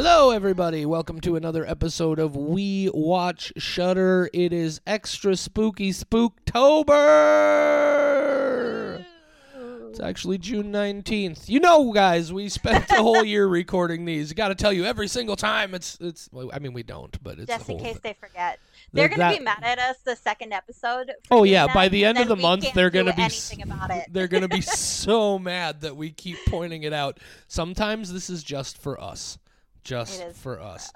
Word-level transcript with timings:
Hello, 0.00 0.30
everybody. 0.30 0.86
Welcome 0.86 1.20
to 1.22 1.34
another 1.34 1.66
episode 1.66 2.20
of 2.20 2.36
We 2.36 2.88
Watch 2.94 3.52
Shudder. 3.56 4.30
It 4.32 4.52
is 4.52 4.80
extra 4.86 5.34
spooky 5.34 5.90
Spooktober. 5.90 6.94
It's 9.90 9.98
actually 9.98 10.38
June 10.38 10.72
19th. 10.72 11.48
You 11.48 11.58
know, 11.58 11.90
guys, 11.90 12.32
we 12.32 12.48
spent 12.48 12.86
the 12.86 13.02
whole 13.02 13.24
year 13.24 13.48
recording 13.48 14.04
these. 14.04 14.32
Got 14.34 14.48
to 14.50 14.54
tell 14.54 14.72
you 14.72 14.84
every 14.84 15.08
single 15.08 15.34
time. 15.34 15.74
It's 15.74 15.98
it's. 16.00 16.28
Well, 16.30 16.48
I 16.52 16.60
mean, 16.60 16.74
we 16.74 16.84
don't, 16.84 17.20
but 17.20 17.40
it's 17.40 17.48
just 17.48 17.68
in 17.68 17.80
case 17.80 17.94
thing. 17.94 18.00
they 18.04 18.12
forget. 18.20 18.60
They're 18.92 19.08
gonna 19.08 19.36
be 19.36 19.42
mad 19.42 19.64
at 19.64 19.80
us 19.80 19.96
the 20.04 20.14
second 20.14 20.52
episode. 20.52 21.10
Oh 21.28 21.42
yeah, 21.42 21.74
by 21.74 21.88
the 21.88 22.04
end 22.04 22.18
of 22.18 22.28
the 22.28 22.36
month 22.36 22.72
they're 22.72 22.88
be 22.88 23.00
anything 23.00 23.62
about 23.62 23.90
it. 23.90 24.06
they're 24.12 24.28
gonna 24.28 24.46
be 24.46 24.60
so 24.62 25.40
mad 25.40 25.80
that 25.80 25.96
we 25.96 26.12
keep 26.12 26.36
pointing 26.46 26.84
it 26.84 26.92
out. 26.92 27.18
Sometimes 27.48 28.12
this 28.12 28.30
is 28.30 28.44
just 28.44 28.78
for 28.78 29.00
us, 29.00 29.38
just 29.88 30.22
for 30.34 30.60
us. 30.60 30.92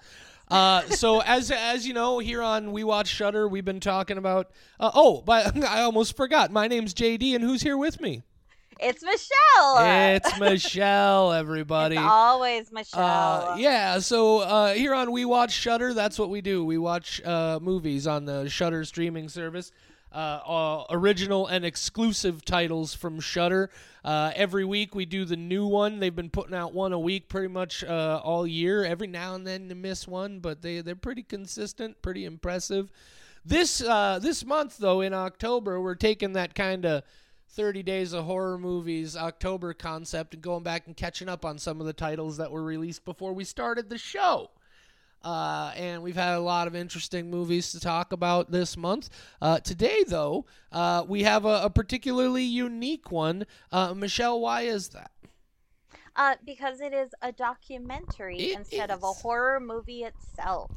Uh, 0.48 0.82
so 0.82 1.20
as 1.22 1.50
as 1.50 1.86
you 1.86 1.94
know, 1.94 2.18
here 2.18 2.42
on 2.42 2.72
We 2.72 2.84
Watch 2.84 3.08
Shudder, 3.08 3.48
we've 3.48 3.64
been 3.64 3.80
talking 3.80 4.18
about. 4.18 4.50
Uh, 4.78 4.90
oh, 4.94 5.22
but 5.22 5.64
I 5.64 5.82
almost 5.82 6.16
forgot. 6.16 6.50
My 6.52 6.68
name's 6.68 6.92
JD, 6.92 7.34
and 7.34 7.42
who's 7.42 7.62
here 7.62 7.78
with 7.78 8.00
me? 8.00 8.22
It's 8.78 9.02
Michelle. 9.02 9.76
It's 9.78 10.38
Michelle, 10.40 11.32
everybody. 11.32 11.96
It's 11.96 12.04
always 12.04 12.70
Michelle. 12.72 13.52
Uh, 13.52 13.56
yeah, 13.56 13.98
so 14.00 14.40
uh, 14.40 14.74
here 14.74 14.94
on 14.94 15.12
We 15.12 15.24
Watch 15.24 15.52
Shudder, 15.52 15.94
that's 15.94 16.18
what 16.18 16.30
we 16.30 16.40
do. 16.40 16.64
We 16.64 16.78
watch 16.78 17.22
uh, 17.24 17.58
movies 17.62 18.06
on 18.06 18.24
the 18.24 18.48
Shudder 18.48 18.84
streaming 18.84 19.28
service. 19.28 19.72
Uh, 20.12 20.40
uh, 20.46 20.84
original 20.90 21.46
and 21.46 21.64
exclusive 21.64 22.44
titles 22.44 22.92
from 22.92 23.18
Shudder. 23.18 23.70
Uh, 24.04 24.30
every 24.36 24.64
week 24.64 24.94
we 24.94 25.06
do 25.06 25.24
the 25.24 25.36
new 25.36 25.66
one. 25.66 26.00
They've 26.00 26.14
been 26.14 26.28
putting 26.28 26.54
out 26.54 26.74
one 26.74 26.92
a 26.92 26.98
week 26.98 27.30
pretty 27.30 27.48
much 27.48 27.82
uh, 27.82 28.20
all 28.22 28.46
year. 28.46 28.84
Every 28.84 29.06
now 29.06 29.34
and 29.34 29.46
then 29.46 29.68
they 29.68 29.74
miss 29.74 30.06
one, 30.06 30.40
but 30.40 30.60
they 30.60 30.82
they're 30.82 30.96
pretty 30.96 31.22
consistent, 31.22 32.02
pretty 32.02 32.26
impressive. 32.26 32.92
This 33.42 33.80
uh, 33.80 34.18
this 34.20 34.44
month 34.44 34.76
though, 34.76 35.00
in 35.00 35.14
October, 35.14 35.80
we're 35.80 35.94
taking 35.94 36.34
that 36.34 36.54
kind 36.54 36.84
of 36.84 37.04
30 37.48 37.82
days 37.82 38.12
of 38.12 38.24
horror 38.24 38.58
movies 38.58 39.16
October 39.16 39.72
concept 39.72 40.34
and 40.34 40.42
going 40.42 40.62
back 40.62 40.86
and 40.86 40.96
catching 40.96 41.28
up 41.28 41.44
on 41.44 41.58
some 41.58 41.80
of 41.80 41.86
the 41.86 41.92
titles 41.92 42.36
that 42.36 42.50
were 42.50 42.62
released 42.62 43.04
before 43.04 43.32
we 43.32 43.44
started 43.44 43.88
the 43.88 43.98
show. 43.98 44.50
Uh, 45.24 45.72
and 45.76 46.02
we've 46.02 46.16
had 46.16 46.34
a 46.36 46.40
lot 46.40 46.66
of 46.66 46.74
interesting 46.74 47.30
movies 47.30 47.72
to 47.72 47.80
talk 47.80 48.12
about 48.12 48.50
this 48.50 48.76
month. 48.76 49.10
Uh, 49.40 49.58
today, 49.60 50.04
though, 50.06 50.46
uh, 50.72 51.04
we 51.06 51.22
have 51.22 51.44
a, 51.44 51.62
a 51.64 51.70
particularly 51.70 52.44
unique 52.44 53.10
one. 53.10 53.46
Uh, 53.70 53.94
Michelle, 53.94 54.40
why 54.40 54.62
is 54.62 54.88
that? 54.88 55.10
uh, 56.16 56.34
because 56.44 56.80
it 56.80 56.92
is 56.92 57.10
a 57.22 57.32
documentary 57.32 58.38
It 58.38 58.58
instead 58.58 58.90
of 58.90 59.02
a 59.02 59.12
horror 59.12 59.60
movie 59.60 60.04
itself. 60.04 60.70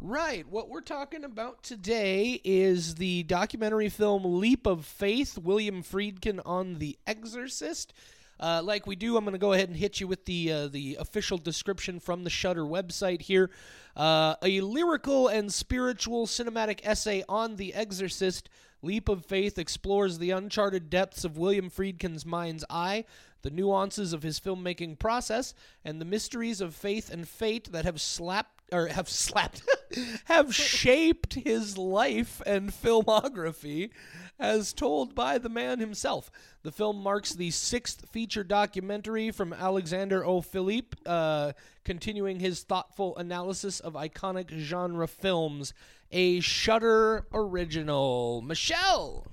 Right. 0.00 0.46
What 0.46 0.68
we're 0.68 0.82
talking 0.82 1.24
about 1.24 1.62
today 1.62 2.40
is 2.44 2.96
the 2.96 3.22
documentary 3.24 3.88
film 3.88 4.40
Leap 4.40 4.66
of 4.66 4.84
Faith, 4.84 5.38
William 5.38 5.82
Friedkin 5.82 6.40
on 6.44 6.78
The 6.78 6.98
Exorcist. 7.06 7.92
Uh, 8.38 8.60
like 8.62 8.86
we 8.86 8.96
do, 8.96 9.16
I'm 9.16 9.24
going 9.24 9.32
to 9.32 9.38
go 9.38 9.52
ahead 9.52 9.68
and 9.68 9.76
hit 9.76 10.00
you 10.00 10.06
with 10.06 10.24
the 10.26 10.52
uh, 10.52 10.68
the 10.68 10.96
official 11.00 11.38
description 11.38 12.00
from 12.00 12.24
the 12.24 12.30
Shudder 12.30 12.64
website 12.64 13.22
here. 13.22 13.50
Uh, 13.96 14.34
a 14.42 14.60
lyrical 14.60 15.28
and 15.28 15.52
spiritual 15.52 16.26
cinematic 16.26 16.80
essay 16.84 17.24
on 17.28 17.56
The 17.56 17.74
Exorcist. 17.74 18.48
Leap 18.82 19.08
of 19.08 19.24
Faith 19.24 19.58
explores 19.58 20.18
the 20.18 20.30
uncharted 20.30 20.90
depths 20.90 21.24
of 21.24 21.38
William 21.38 21.70
Friedkin's 21.70 22.26
mind's 22.26 22.64
eye, 22.68 23.04
the 23.42 23.50
nuances 23.50 24.12
of 24.12 24.22
his 24.22 24.38
filmmaking 24.38 24.98
process, 24.98 25.54
and 25.82 25.98
the 25.98 26.04
mysteries 26.04 26.60
of 26.60 26.74
faith 26.74 27.10
and 27.10 27.26
fate 27.26 27.72
that 27.72 27.86
have 27.86 28.00
slapped 28.00 28.55
or 28.72 28.88
have 28.88 29.08
slapped 29.08 29.62
have 30.24 30.54
shaped 30.54 31.34
his 31.34 31.78
life 31.78 32.42
and 32.44 32.70
filmography 32.70 33.90
as 34.38 34.72
told 34.72 35.14
by 35.14 35.38
the 35.38 35.48
man 35.48 35.78
himself. 35.80 36.30
The 36.62 36.72
film 36.72 37.02
marks 37.02 37.32
the 37.32 37.50
sixth 37.50 38.08
feature 38.10 38.44
documentary 38.44 39.30
from 39.30 39.52
Alexander 39.52 40.24
O. 40.24 40.40
Philippe, 40.40 40.96
uh, 41.06 41.52
continuing 41.84 42.40
his 42.40 42.62
thoughtful 42.62 43.16
analysis 43.16 43.80
of 43.80 43.94
iconic 43.94 44.50
genre 44.50 45.08
films. 45.08 45.72
A 46.12 46.40
Shudder 46.40 47.26
original. 47.32 48.42
Michelle, 48.42 49.26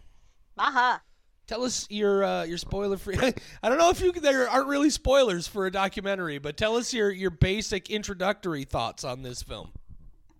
Aha. 0.57 1.01
Tell 1.47 1.63
us 1.63 1.87
your 1.89 2.23
uh, 2.23 2.43
your 2.43 2.57
spoiler 2.57 2.97
free. 2.97 3.17
I 3.63 3.69
don't 3.69 3.77
know 3.77 3.89
if 3.89 4.01
you 4.01 4.11
there 4.11 4.49
aren't 4.49 4.67
really 4.67 4.89
spoilers 4.89 5.47
for 5.47 5.65
a 5.65 5.71
documentary, 5.71 6.37
but 6.39 6.57
tell 6.57 6.75
us 6.75 6.93
your 6.93 7.11
your 7.11 7.31
basic 7.31 7.89
introductory 7.89 8.63
thoughts 8.63 9.03
on 9.03 9.21
this 9.21 9.43
film. 9.43 9.71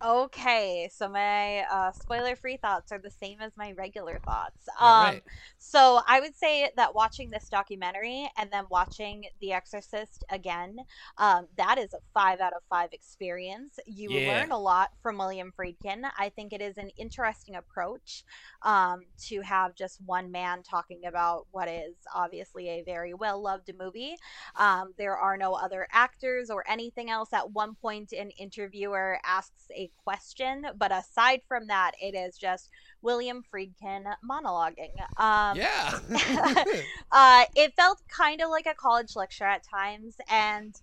Okay, 0.06 0.90
so 0.94 1.08
my 1.08 1.62
uh, 1.72 1.94
spoiler-free 1.94 2.58
thoughts 2.58 2.92
are 2.92 3.00
the 3.00 3.10
same 3.10 3.40
as 3.40 3.54
my 3.56 3.72
regular 3.72 4.20
thoughts. 4.26 4.68
Um, 4.78 5.14
right. 5.14 5.24
So 5.58 6.02
I 6.06 6.20
would 6.20 6.36
say 6.36 6.70
that 6.76 6.94
watching 6.94 7.30
this 7.30 7.48
documentary 7.48 8.30
and 8.38 8.52
then 8.52 8.66
watching 8.70 9.24
The 9.40 9.54
Exorcist 9.54 10.26
again, 10.30 10.76
um, 11.18 11.48
that 11.56 11.78
is 11.78 11.94
a 11.94 12.00
five 12.14 12.42
out 12.42 12.52
of 12.52 12.64
five 12.70 12.90
experience. 12.92 13.80
You 13.86 14.10
Yeah. 14.10 14.20
learn 14.20 14.52
a 14.52 14.60
lot 14.60 14.90
from 15.02 15.20
William 15.20 15.54
Friedkin. 15.58 16.04
I 16.20 16.28
think 16.28 16.52
it 16.52 16.62
is 16.62 16.78
an 16.78 16.90
interesting 16.98 17.56
approach 17.56 18.26
um, 18.64 19.06
to 19.30 19.40
have 19.40 19.74
just 19.74 20.02
one 20.06 20.32
man 20.32 20.64
talking 20.64 21.06
about 21.08 21.48
what 21.52 21.70
is 21.70 21.96
obviously 22.14 22.68
a 22.68 22.84
very 22.84 23.14
well 23.14 23.42
loved 23.42 23.72
movie. 23.80 24.18
Um, 24.56 24.94
there 24.98 25.16
are 25.18 25.38
no 25.38 25.54
other 25.54 25.88
actors 25.92 26.50
or 26.50 26.64
anything 26.68 27.10
else. 27.10 27.32
At 27.34 27.52
one 27.52 27.76
point, 27.76 28.12
an 28.12 28.32
interviewer 28.32 29.20
asks 29.26 29.68
a 29.76 29.90
question, 30.04 30.66
but 30.78 30.92
aside 30.92 31.42
from 31.48 31.68
that, 31.68 31.92
it 32.02 32.16
is 32.16 32.38
just 32.38 32.70
William 33.02 33.44
Friedkin 33.44 34.04
monologuing. 34.28 34.98
Um, 35.18 35.58
Yeah. 35.58 35.92
uh, 37.12 37.46
it 37.56 37.74
felt 37.76 38.02
kind 38.10 38.42
of 38.42 38.50
like 38.50 38.66
a 38.66 38.74
college 38.74 39.16
lecture 39.16 39.46
at 39.46 39.64
times, 39.64 40.16
and 40.30 40.76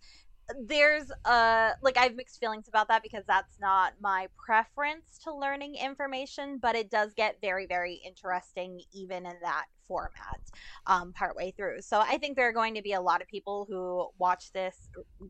there's 0.66 1.10
a 1.24 1.72
like 1.82 1.96
I 1.96 2.04
have 2.04 2.14
mixed 2.16 2.40
feelings 2.40 2.68
about 2.68 2.88
that 2.88 3.02
because 3.02 3.24
that's 3.26 3.58
not 3.60 3.94
my 4.00 4.28
preference 4.44 5.18
to 5.24 5.34
learning 5.34 5.76
information, 5.76 6.58
but 6.60 6.74
it 6.76 6.90
does 6.90 7.14
get 7.14 7.36
very 7.40 7.66
very 7.66 8.00
interesting 8.04 8.82
even 8.92 9.26
in 9.26 9.34
that 9.42 9.66
format 9.86 10.40
um 10.86 11.12
partway 11.12 11.52
through. 11.56 11.82
So 11.82 12.00
I 12.00 12.18
think 12.18 12.36
there 12.36 12.48
are 12.48 12.52
going 12.52 12.74
to 12.74 12.82
be 12.82 12.92
a 12.92 13.00
lot 13.00 13.22
of 13.22 13.28
people 13.28 13.66
who 13.68 14.08
watch 14.18 14.52
this 14.52 14.88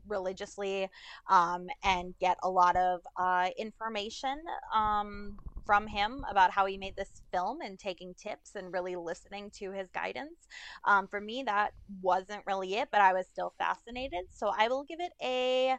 religiously 0.08 0.88
um 1.28 1.68
and 1.82 2.14
get 2.20 2.38
a 2.42 2.50
lot 2.50 2.76
of 2.76 3.00
uh 3.16 3.50
information 3.58 4.38
um 4.74 5.38
from 5.70 5.86
him 5.86 6.24
about 6.28 6.50
how 6.50 6.66
he 6.66 6.76
made 6.76 6.96
this 6.96 7.22
film 7.30 7.60
and 7.60 7.78
taking 7.78 8.12
tips 8.14 8.56
and 8.56 8.72
really 8.72 8.96
listening 8.96 9.48
to 9.52 9.70
his 9.70 9.88
guidance. 9.94 10.48
Um, 10.84 11.06
for 11.06 11.20
me, 11.20 11.44
that 11.46 11.74
wasn't 12.02 12.42
really 12.44 12.74
it, 12.74 12.88
but 12.90 13.00
I 13.00 13.12
was 13.12 13.26
still 13.28 13.54
fascinated. 13.56 14.24
So 14.32 14.50
I 14.58 14.66
will 14.66 14.82
give 14.82 14.98
it 14.98 15.12
a 15.22 15.76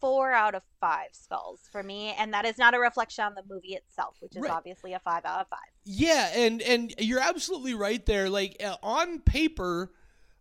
four 0.00 0.32
out 0.32 0.54
of 0.54 0.62
five 0.80 1.08
skulls 1.12 1.68
for 1.70 1.82
me. 1.82 2.14
And 2.18 2.32
that 2.32 2.46
is 2.46 2.56
not 2.56 2.72
a 2.72 2.78
reflection 2.78 3.22
on 3.26 3.34
the 3.34 3.42
movie 3.46 3.74
itself, 3.74 4.16
which 4.20 4.36
is 4.36 4.40
Right. 4.42 4.52
obviously 4.52 4.94
a 4.94 4.98
five 5.00 5.26
out 5.26 5.42
of 5.42 5.48
five. 5.48 5.58
Yeah, 5.84 6.30
and 6.34 6.62
and 6.62 6.94
you're 6.96 7.20
absolutely 7.20 7.74
right 7.74 8.06
there. 8.06 8.30
Like 8.30 8.56
uh, 8.64 8.76
on 8.82 9.20
paper, 9.20 9.92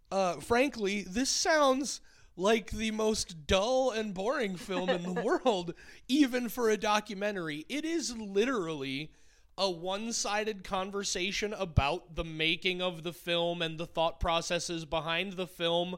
uh, 0.10 0.36
frankly, 0.36 1.02
this 1.02 1.30
sounds 1.30 2.00
like 2.40 2.72
the 2.72 2.92
most 2.92 3.48
dull 3.48 3.92
and 3.92 4.14
boring 4.14 4.56
film 4.56 4.90
in 4.90 5.04
the 5.04 5.22
world, 5.44 5.74
even 6.08 6.48
for 6.48 6.70
a 6.70 6.78
documentary. 6.78 7.66
It 7.68 7.84
is 7.84 8.16
literally 8.16 9.12
a 9.58 9.70
one-sided 9.70 10.64
conversation 10.64 11.54
about 11.54 12.16
the 12.16 12.24
making 12.24 12.82
of 12.82 13.04
the 13.04 13.12
film 13.12 13.62
and 13.62 13.78
the 13.78 13.86
thought 13.86 14.22
processes 14.22 14.86
behind 14.86 15.34
the 15.34 15.48
film. 15.48 15.98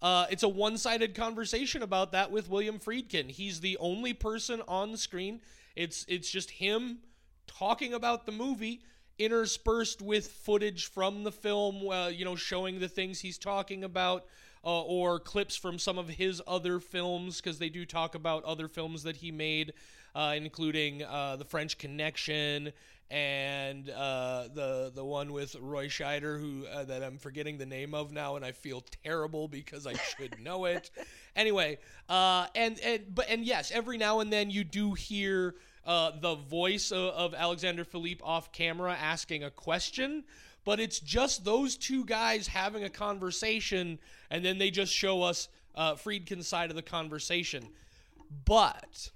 Uh, 0.00 0.26
it's 0.30 0.42
a 0.42 0.48
one-sided 0.48 1.14
conversation 1.14 1.82
about 1.82 2.12
that 2.12 2.30
with 2.30 2.48
William 2.48 2.78
Friedkin. 2.78 3.30
He's 3.30 3.60
the 3.60 3.76
only 3.76 4.14
person 4.14 4.62
on 4.66 4.96
screen. 4.96 5.42
It's 5.76 6.06
it's 6.08 6.30
just 6.30 6.50
him 6.50 7.00
talking 7.46 7.92
about 7.92 8.24
the 8.24 8.32
movie 8.32 8.80
interspersed 9.18 10.00
with 10.00 10.26
footage 10.26 10.86
from 10.86 11.22
the 11.22 11.32
film, 11.32 11.86
uh, 11.88 12.08
you 12.08 12.24
know, 12.24 12.34
showing 12.34 12.80
the 12.80 12.88
things 12.88 13.20
he's 13.20 13.38
talking 13.38 13.84
about, 13.84 14.24
uh, 14.64 14.82
or 14.82 15.18
clips 15.18 15.56
from 15.56 15.78
some 15.78 15.98
of 15.98 16.08
his 16.08 16.42
other 16.46 16.78
films, 16.80 17.40
because 17.40 17.58
they 17.58 17.68
do 17.68 17.84
talk 17.84 18.14
about 18.14 18.44
other 18.44 18.68
films 18.68 19.02
that 19.02 19.16
he 19.16 19.30
made, 19.30 19.72
uh, 20.14 20.34
including 20.36 21.02
uh, 21.02 21.36
The 21.36 21.44
French 21.44 21.78
Connection 21.78 22.72
and 23.12 23.90
uh, 23.90 24.48
the 24.54 24.90
the 24.94 25.04
one 25.04 25.34
with 25.34 25.54
Roy 25.56 25.88
Scheider, 25.88 26.40
who 26.40 26.64
uh, 26.66 26.84
that 26.84 27.02
I'm 27.02 27.18
forgetting 27.18 27.58
the 27.58 27.66
name 27.66 27.92
of 27.92 28.10
now, 28.10 28.36
and 28.36 28.44
I 28.44 28.52
feel 28.52 28.82
terrible 29.04 29.48
because 29.48 29.86
I 29.86 29.92
should 29.94 30.40
know 30.40 30.64
it. 30.64 30.90
Anyway, 31.34 31.78
uh, 32.10 32.46
and 32.54 32.78
and 32.80 33.14
but 33.14 33.26
and 33.30 33.42
yes, 33.42 33.70
every 33.72 33.96
now 33.96 34.20
and 34.20 34.30
then 34.30 34.50
you 34.50 34.64
do 34.64 34.92
hear 34.92 35.54
uh, 35.86 36.10
the 36.20 36.34
voice 36.34 36.92
of, 36.92 37.14
of 37.14 37.32
Alexander 37.32 37.84
Philippe 37.84 38.20
off 38.22 38.52
camera 38.52 38.94
asking 39.00 39.42
a 39.42 39.50
question, 39.50 40.24
but 40.64 40.80
it's 40.80 41.00
just 41.00 41.44
those 41.44 41.76
two 41.76 42.04
guys 42.04 42.46
having 42.46 42.84
a 42.84 42.90
conversation, 42.90 43.98
and 44.30 44.44
then 44.44 44.58
they 44.58 44.70
just 44.70 44.92
show 44.92 45.22
us 45.22 45.48
uh, 45.74 45.94
Friedkin's 45.94 46.46
side 46.46 46.70
of 46.70 46.76
the 46.76 46.82
conversation. 46.82 47.68
But 48.44 49.10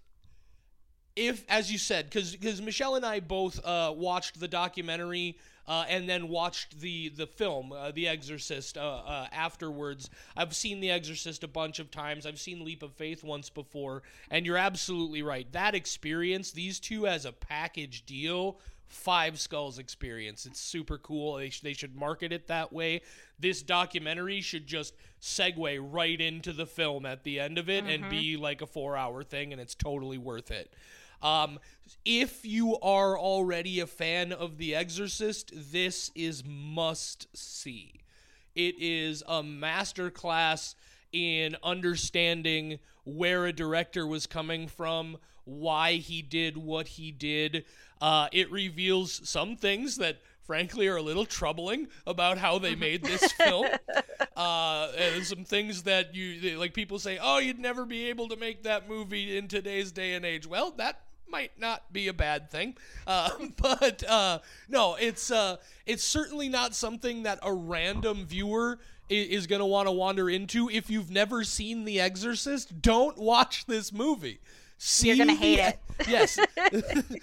if, 1.15 1.45
as 1.49 1.73
you 1.73 1.79
said, 1.79 2.07
because 2.07 2.33
because 2.33 2.61
Michelle 2.61 2.95
and 2.95 3.05
I 3.05 3.21
both 3.21 3.65
uh, 3.65 3.93
watched 3.97 4.39
the 4.39 4.49
documentary 4.49 5.39
uh, 5.67 5.85
and 5.89 6.09
then 6.09 6.29
watched 6.29 6.81
the 6.81 7.09
the 7.09 7.27
film, 7.27 7.73
uh, 7.73 7.91
The 7.91 8.07
Exorcist, 8.09 8.77
uh, 8.77 8.81
uh, 8.81 9.27
afterwards. 9.33 10.11
I've 10.37 10.55
seen 10.55 10.81
The 10.81 10.91
Exorcist 10.91 11.43
a 11.43 11.49
bunch 11.49 11.79
of 11.79 11.91
times. 11.91 12.27
I've 12.27 12.39
seen 12.39 12.65
Leap 12.65 12.83
of 12.83 12.93
Faith 12.93 13.25
once 13.25 13.51
before, 13.51 14.03
and 14.31 14.45
you're 14.45 14.59
absolutely 14.59 15.23
right. 15.23 15.51
That 15.53 15.75
experience, 15.75 16.53
these 16.53 16.79
two 16.79 17.07
as 17.07 17.25
a 17.25 17.33
package 17.33 18.05
deal. 18.07 18.59
Five 18.89 19.39
Skulls 19.41 19.79
experience. 19.79 20.47
It's 20.47 20.61
super 20.61 20.99
cool. 20.99 21.37
They, 21.37 21.51
sh- 21.51 21.61
they 21.61 21.73
should 21.73 21.97
market 21.97 22.33
it 22.33 22.47
that 22.49 22.73
way. 22.73 23.03
This 23.39 23.63
documentary 23.63 24.41
should 24.41 24.67
just 24.67 24.95
segue 25.21 25.79
right 25.91 26.21
into 26.21 26.53
the 26.53 26.67
film 26.67 27.05
at 27.05 27.25
the 27.25 27.41
end 27.41 27.59
of 27.59 27.69
it 27.69 27.85
and 27.85 28.09
be 28.11 28.37
like 28.37 28.63
a 28.63 28.67
four 28.67 28.97
hour 28.97 29.23
thing, 29.23 29.53
and 29.53 29.61
it's 29.61 29.75
totally 29.75 30.19
worth 30.19 30.51
it. 30.51 30.73
Um, 31.23 31.59
if 32.05 32.45
you 32.45 32.79
are 32.81 33.19
already 33.19 33.81
a 33.81 33.87
fan 33.87 34.33
of 34.33 34.59
The 34.59 34.75
Exorcist, 34.75 35.53
this 35.55 36.11
is 36.15 36.45
must 36.45 37.27
see. 37.37 38.03
It 38.55 38.77
is 38.79 39.23
a 39.27 39.43
masterclass 39.43 40.75
in 41.13 41.57
understanding 41.63 42.79
where 43.05 43.47
a 43.47 43.53
director 43.53 44.07
was 44.07 44.27
coming 44.27 44.69
from, 44.69 45.17
why 45.45 45.95
he 45.95 46.23
did 46.23 46.57
what 46.57 46.89
he 46.89 47.13
did. 47.13 47.65
Uh, 48.01 48.29
it 48.33 48.51
reveals 48.51 49.21
some 49.29 49.57
things 49.57 49.97
that, 49.97 50.19
frankly, 50.43 50.89
are 50.89 50.97
a 50.97 51.03
little 51.03 51.25
troubling 51.25 51.89
about 52.07 52.37
how 52.37 52.59
they 52.59 52.75
made 52.75 53.03
this 53.03 53.33
film. 53.33 53.67
Uh, 54.37 54.93
and 54.99 55.25
some 55.25 55.45
things 55.45 55.85
that 55.85 56.15
you 56.15 56.59
like. 56.59 56.75
People 56.75 56.99
say, 56.99 57.19
"Oh, 57.21 57.39
you'd 57.39 57.59
never 57.59 57.87
be 57.87 58.09
able 58.09 58.29
to 58.29 58.37
make 58.37 58.65
that 58.65 58.89
movie 58.89 59.39
in 59.39 59.49
today's 59.49 59.93
day 59.93 60.15
and 60.15 60.27
age." 60.27 60.47
Well, 60.47 60.73
that 60.73 61.01
might 61.29 61.59
not 61.59 61.93
be 61.93 62.09
a 62.09 62.13
bad 62.13 62.51
thing. 62.51 62.77
Uh, 63.07 63.31
but 63.57 64.03
uh, 64.03 64.41
no, 64.69 64.97
it's 64.97 65.31
uh, 65.31 65.57
it's 65.87 66.03
certainly 66.03 66.49
not 66.49 66.75
something 66.75 67.23
that 67.23 67.39
a 67.41 67.53
random 67.53 68.27
viewer 68.27 68.81
is 69.09 69.47
going 69.47 69.61
to 69.61 69.67
want 69.67 69.89
to 69.89 69.93
wander 69.93 70.29
into. 70.29 70.69
If 70.69 70.91
you've 70.91 71.11
never 71.11 71.45
seen 71.45 71.85
The 71.85 72.01
Exorcist, 72.01 72.81
don't 72.83 73.17
watch 73.19 73.67
this 73.67 73.93
movie. 73.93 74.41
See 74.79 75.09
You're 75.09 75.17
gonna 75.17 75.33
the- 75.33 75.39
hate 75.39 75.59
it. 75.59 75.79
yes. 76.09 76.39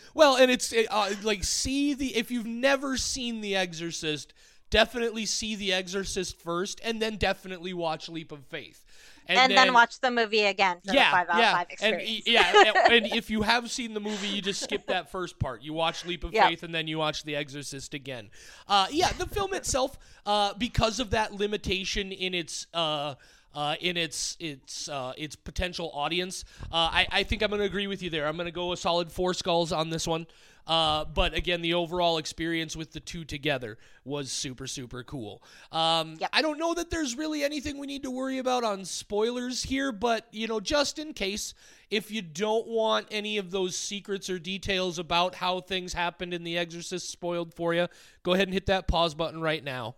well, 0.14 0.38
and 0.38 0.50
it's 0.50 0.74
uh, 0.74 1.14
like 1.22 1.44
see 1.44 1.94
the 1.94 2.16
if 2.16 2.32
you've 2.32 2.48
never 2.48 2.98
seen 2.98 3.42
The 3.42 3.56
Exorcist, 3.56 4.34
definitely 4.72 5.26
see 5.28 5.56
The 5.56 5.72
Exorcist 5.74 6.40
first, 6.40 6.82
and 6.84 7.00
then 7.02 7.18
definitely 7.18 7.74
watch 7.74 8.10
Leap 8.10 8.32
of 8.32 8.44
Faith. 8.46 8.84
And, 9.28 9.52
then, 9.56 9.74
watch 9.74 10.00
the 10.00 10.12
movie 10.12 10.44
again 10.44 10.78
for 10.86 10.94
yeah, 10.94 11.10
the 11.10 11.16
five 11.16 11.30
out 11.30 11.40
yeah, 11.40 11.52
of 11.52 11.58
five 11.58 11.68
and 11.82 12.02
yeah, 12.26 12.66
and, 12.68 12.94
and 13.06 13.16
if 13.16 13.30
you 13.30 13.42
have 13.42 13.72
seen 13.72 13.94
the 13.94 14.00
movie, 14.00 14.28
you 14.28 14.42
just 14.42 14.62
skip 14.62 14.88
that 14.88 15.12
first 15.12 15.40
part. 15.40 15.62
You 15.62 15.74
watch 15.74 16.06
Leap 16.06 16.24
of 16.24 16.34
Yep. 16.34 16.50
Faith, 16.50 16.64
and 16.64 16.74
then 16.76 16.88
you 16.88 16.98
watch 16.98 17.24
The 17.24 17.36
Exorcist 17.36 17.94
again. 17.94 18.30
Uh, 18.68 18.88
yeah, 18.92 19.12
the 19.14 19.26
film 19.26 19.54
itself, 19.54 19.98
uh, 20.26 20.54
because 20.56 21.00
of 21.00 21.12
that 21.12 21.34
limitation 21.34 22.12
in 22.12 22.34
its. 22.34 22.68
Uh, 22.74 23.16
uh, 23.56 23.76
in 23.82 23.98
its 23.98 24.36
its 24.40 24.90
uh, 24.90 25.14
its 25.16 25.36
potential 25.36 25.92
audience, 25.94 26.44
uh, 26.72 26.90
I, 26.92 27.08
I 27.12 27.24
think 27.24 27.44
I'm 27.44 27.50
going 27.50 27.60
to 27.60 27.68
agree 27.68 27.86
with 27.86 28.02
you 28.02 28.10
there. 28.10 28.28
I'm 28.28 28.36
going 28.36 28.48
to 28.48 28.52
go 28.52 28.72
a 28.72 28.78
solid 28.78 29.12
four 29.12 29.36
skulls 29.36 29.72
on 29.72 29.92
this 29.92 30.08
one. 30.08 30.26
Uh, 30.66 31.04
but 31.06 31.34
again, 31.34 31.62
the 31.62 31.74
overall 31.74 32.18
experience 32.18 32.76
with 32.76 32.94
the 32.94 33.00
two 33.00 33.26
together 33.26 33.78
was 34.06 34.32
super 34.32 34.66
super 34.68 35.04
cool. 35.04 35.42
Um, 35.72 36.16
Yep. 36.20 36.30
I 36.34 36.42
don't 36.42 36.58
know 36.58 36.74
that 36.74 36.90
there's 36.90 37.18
really 37.18 37.44
anything 37.44 37.78
we 37.78 37.88
need 37.88 38.04
to 38.04 38.12
worry 38.12 38.38
about 38.38 38.64
on 38.64 38.86
spoilers 38.86 39.64
here, 39.64 39.92
but 39.92 40.28
you 40.32 40.48
know, 40.48 40.60
just 40.60 41.00
in 41.00 41.14
case, 41.14 41.54
if 41.90 42.12
you 42.12 42.22
don't 42.22 42.68
want 42.68 43.08
any 43.12 43.38
of 43.38 43.52
those 43.52 43.76
secrets 43.76 44.30
or 44.30 44.40
details 44.40 45.00
about 45.00 45.36
how 45.36 45.60
things 45.60 45.94
happened 45.94 46.34
in 46.34 46.44
The 46.44 46.58
Exorcist 46.58 47.10
spoiled 47.10 47.54
for 47.54 47.74
you, 47.74 47.88
go 48.24 48.34
ahead 48.34 48.48
and 48.48 48.54
hit 48.54 48.68
that 48.68 48.88
pause 48.88 49.14
button 49.14 49.42
right 49.42 49.64
now. 49.64 49.96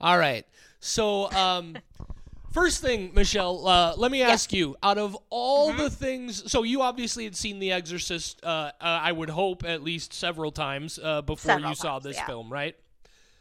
All 0.00 0.18
right. 0.18 0.46
So, 0.80 1.30
um, 1.32 1.76
first 2.52 2.80
thing, 2.80 3.12
Michelle, 3.14 3.66
uh, 3.66 3.94
let 3.96 4.10
me 4.10 4.22
ask 4.22 4.52
you: 4.52 4.76
out 4.82 4.98
of 4.98 5.16
all 5.30 5.70
Mm-hmm. 5.70 5.78
the 5.78 5.90
things, 5.90 6.50
so 6.50 6.62
you 6.62 6.82
obviously 6.82 7.24
had 7.24 7.36
seen 7.36 7.58
The 7.58 7.72
Exorcist, 7.72 8.40
uh, 8.44 8.46
uh, 8.46 8.70
I 8.80 9.12
would 9.12 9.30
hope 9.30 9.64
at 9.64 9.82
least 9.82 10.12
several 10.12 10.50
times 10.50 10.98
uh, 11.02 11.22
before 11.22 11.52
Several 11.52 11.70
you 11.70 11.74
saw 11.76 11.98
this 11.98 12.16
yeah. 12.16 12.26
film, 12.26 12.52
right? 12.52 12.76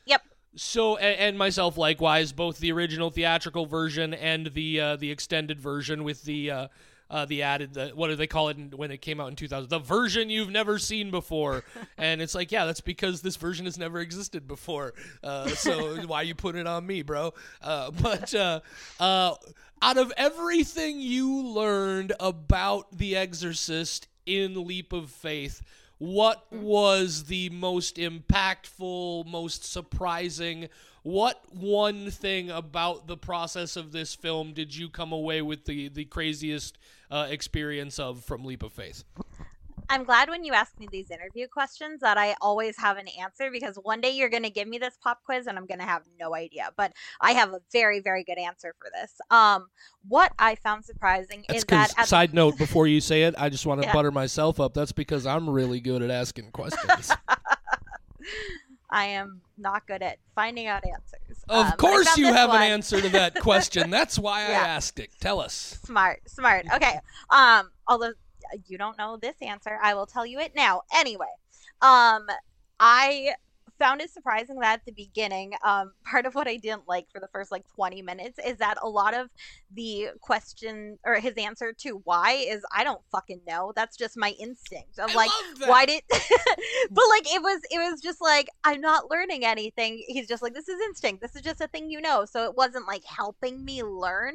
Yep. 0.06 0.22
So 0.56 0.98
and, 0.98 1.20
and 1.20 1.38
myself 1.38 1.78
likewise, 1.78 2.32
both 2.32 2.58
the 2.60 2.72
original 2.72 3.10
theatrical 3.10 3.66
version 3.66 4.14
and 4.14 4.48
the 4.48 4.80
uh, 4.82 4.96
the 4.96 5.12
extended 5.12 5.60
version 5.60 6.04
with 6.04 6.24
the 6.24 6.70
uh, 7.10 7.26
the 7.26 7.44
added 7.44 7.74
the 7.74 7.90
what 7.96 8.08
do 8.08 8.16
they 8.16 8.28
call 8.28 8.50
it 8.50 8.58
in, 8.58 8.72
when 8.72 8.92
it 8.92 9.02
came 9.02 9.20
out 9.20 9.30
in 9.30 9.36
2000 9.36 9.70
the 9.70 9.80
version 9.80 10.30
you've 10.30 10.50
never 10.50 10.80
seen 10.80 11.12
before. 11.12 11.64
And 12.00 12.22
it's 12.22 12.36
like 12.36 12.52
yeah 12.52 12.66
that's 12.66 12.82
because 12.82 13.22
this 13.22 13.38
version 13.38 13.66
has 13.66 13.78
never 13.78 14.00
existed 14.00 14.48
before. 14.48 14.94
Uh, 15.24 15.48
so 15.50 15.96
why 16.06 16.22
you 16.22 16.36
put 16.36 16.56
it 16.56 16.68
on 16.68 16.86
me 16.86 17.02
bro? 17.02 17.34
Uh, 17.62 17.92
but 17.92 18.34
uh, 18.36 18.60
uh, 19.00 19.36
out 19.82 19.98
of 19.98 20.14
everything 20.16 21.00
you 21.00 21.42
learned 21.42 22.14
about 22.20 22.98
the 22.98 23.16
Exorcist 23.16 24.08
in 24.26 24.68
Leap 24.68 24.94
of 24.94 25.10
Faith 25.10 25.64
what 26.00 26.46
was 26.52 27.24
the 27.24 27.50
most 27.50 27.98
impactful, 27.98 29.26
most 29.26 29.66
surprising? 29.66 30.70
What 31.08 31.42
one 31.56 32.12
thing 32.12 32.50
about 32.50 33.08
the 33.08 33.16
process 33.16 33.78
of 33.78 33.94
this 33.94 34.14
film 34.14 34.52
did 34.52 34.76
you 34.76 34.90
come 34.90 35.14
away 35.14 35.42
with 35.42 35.64
the, 35.64 35.88
the 35.88 36.04
craziest 36.04 36.78
uh, 37.10 37.28
experience 37.30 37.98
of 37.98 38.26
from 38.26 38.44
Leap 38.44 38.62
of 38.62 38.74
Faith? 38.74 39.06
I'm 39.90 40.04
glad 40.04 40.28
when 40.28 40.44
you 40.44 40.52
ask 40.52 40.78
me 40.78 40.90
these 40.92 41.10
interview 41.10 41.48
questions 41.48 42.02
that 42.02 42.18
I 42.18 42.36
always 42.42 42.76
have 42.78 42.98
an 42.98 43.08
answer 43.18 43.50
because 43.50 43.78
one 43.78 44.02
day 44.02 44.10
you're 44.10 44.28
going 44.28 44.44
to 44.44 44.50
give 44.50 44.68
me 44.68 44.80
this 44.80 44.98
pop 45.02 45.24
quiz 45.24 45.48
and 45.48 45.58
I'm 45.58 45.66
going 45.66 45.80
to 45.80 45.86
have 45.86 46.02
no 46.20 46.36
idea. 46.36 46.72
But 46.76 46.92
I 47.22 47.32
have 47.32 47.54
a 47.54 47.62
very, 47.72 48.02
very 48.02 48.26
good 48.26 48.38
answer 48.38 48.76
for 48.78 48.90
this. 48.94 49.14
Um, 49.32 49.70
what 50.10 50.34
I 50.38 50.56
found 50.56 50.84
surprising 50.84 51.46
That's 51.48 51.60
is 51.60 51.66
that 51.68 52.06
side 52.06 52.34
note, 52.34 52.58
before 52.58 52.86
you 52.86 53.00
say 53.00 53.24
it, 53.24 53.36
I 53.38 53.48
just 53.48 53.66
want 53.66 53.82
to 53.82 53.88
Yeah. 53.88 53.94
butter 53.94 54.12
myself 54.12 54.60
up. 54.60 54.74
That's 54.74 54.92
because 54.92 55.26
I'm 55.26 55.50
really 55.50 55.80
good 55.80 56.02
at 56.02 56.12
asking 56.12 56.52
questions. 56.52 57.14
I 58.90 59.06
am 59.06 59.42
not 59.58 59.86
good 59.88 60.02
at 60.02 60.18
finding 60.36 60.68
out 60.68 60.84
answers. 60.86 61.44
of 61.50 61.66
Um, 61.68 61.72
course, 61.74 62.18
you 62.18 62.28
have 62.34 62.50
one. 62.50 62.62
an 62.62 62.72
answer 62.72 63.02
to 63.02 63.10
that 63.10 63.36
question. 63.42 63.90
That's 63.98 64.18
why 64.18 64.42
I 64.42 64.52
asked 64.52 65.00
it. 65.00 65.10
Tell 65.20 65.40
us. 65.42 65.80
Smart, 65.84 66.22
smart. 66.30 66.66
Okay. 66.74 67.00
Um, 67.30 67.72
although 67.88 68.14
you 68.68 68.78
don't 68.78 68.98
know 68.98 69.18
this 69.18 69.36
answer, 69.42 69.78
I 69.82 69.94
will 69.94 70.06
tell 70.06 70.26
you 70.26 70.40
it 70.40 70.56
now. 70.56 70.84
Anyway, 70.96 71.26
um, 71.82 72.28
I 72.80 73.32
found 73.80 74.02
it 74.02 74.12
surprising 74.12 74.60
that 74.60 74.80
at 74.80 74.86
the 74.86 74.92
beginning, 74.92 75.54
um, 75.64 75.94
part 76.10 76.26
of 76.26 76.36
what 76.36 76.48
I 76.48 76.58
didn't 76.58 76.88
like 76.88 77.08
for 77.12 77.20
the 77.20 77.28
first 77.32 77.52
like 77.52 77.66
20 77.76 78.02
minutes 78.02 78.40
is 78.46 78.58
that 78.58 78.78
a 78.82 78.88
lot 78.88 79.14
of 79.14 79.30
the 79.74 80.10
question 80.22 80.98
or 81.06 81.16
his 81.16 81.34
answer 81.36 81.74
to 81.82 82.02
why 82.04 82.32
is 82.32 82.64
I 82.74 82.84
don't 82.84 83.02
fucking 83.12 83.42
know. 83.48 83.74
That's 83.76 83.98
just 83.98 84.18
my 84.18 84.34
instinct 84.40 85.00
of 85.00 85.12
I 85.12 85.16
like 85.16 85.32
why 85.68 85.86
did 85.86 86.02
but 86.10 87.04
like 87.10 87.34
it 87.34 87.42
was 87.42 87.62
it 87.72 87.78
was 87.78 88.02
just 88.02 88.22
like 88.22 88.48
i'm 88.64 88.82
not 88.82 89.10
learning 89.10 89.46
anything. 89.46 90.04
He's 90.08 90.28
just 90.28 90.42
like 90.42 90.54
this 90.54 90.68
is 90.68 90.80
instinct. 90.82 91.22
This 91.22 91.36
is 91.36 91.42
just 91.42 91.62
a 91.62 91.68
thing 91.68 91.90
you 91.90 92.02
know. 92.02 92.26
So 92.26 92.46
it 92.46 92.56
wasn't 92.56 92.88
like 92.88 93.04
helping 93.06 93.64
me 93.64 93.84
learn 93.84 94.34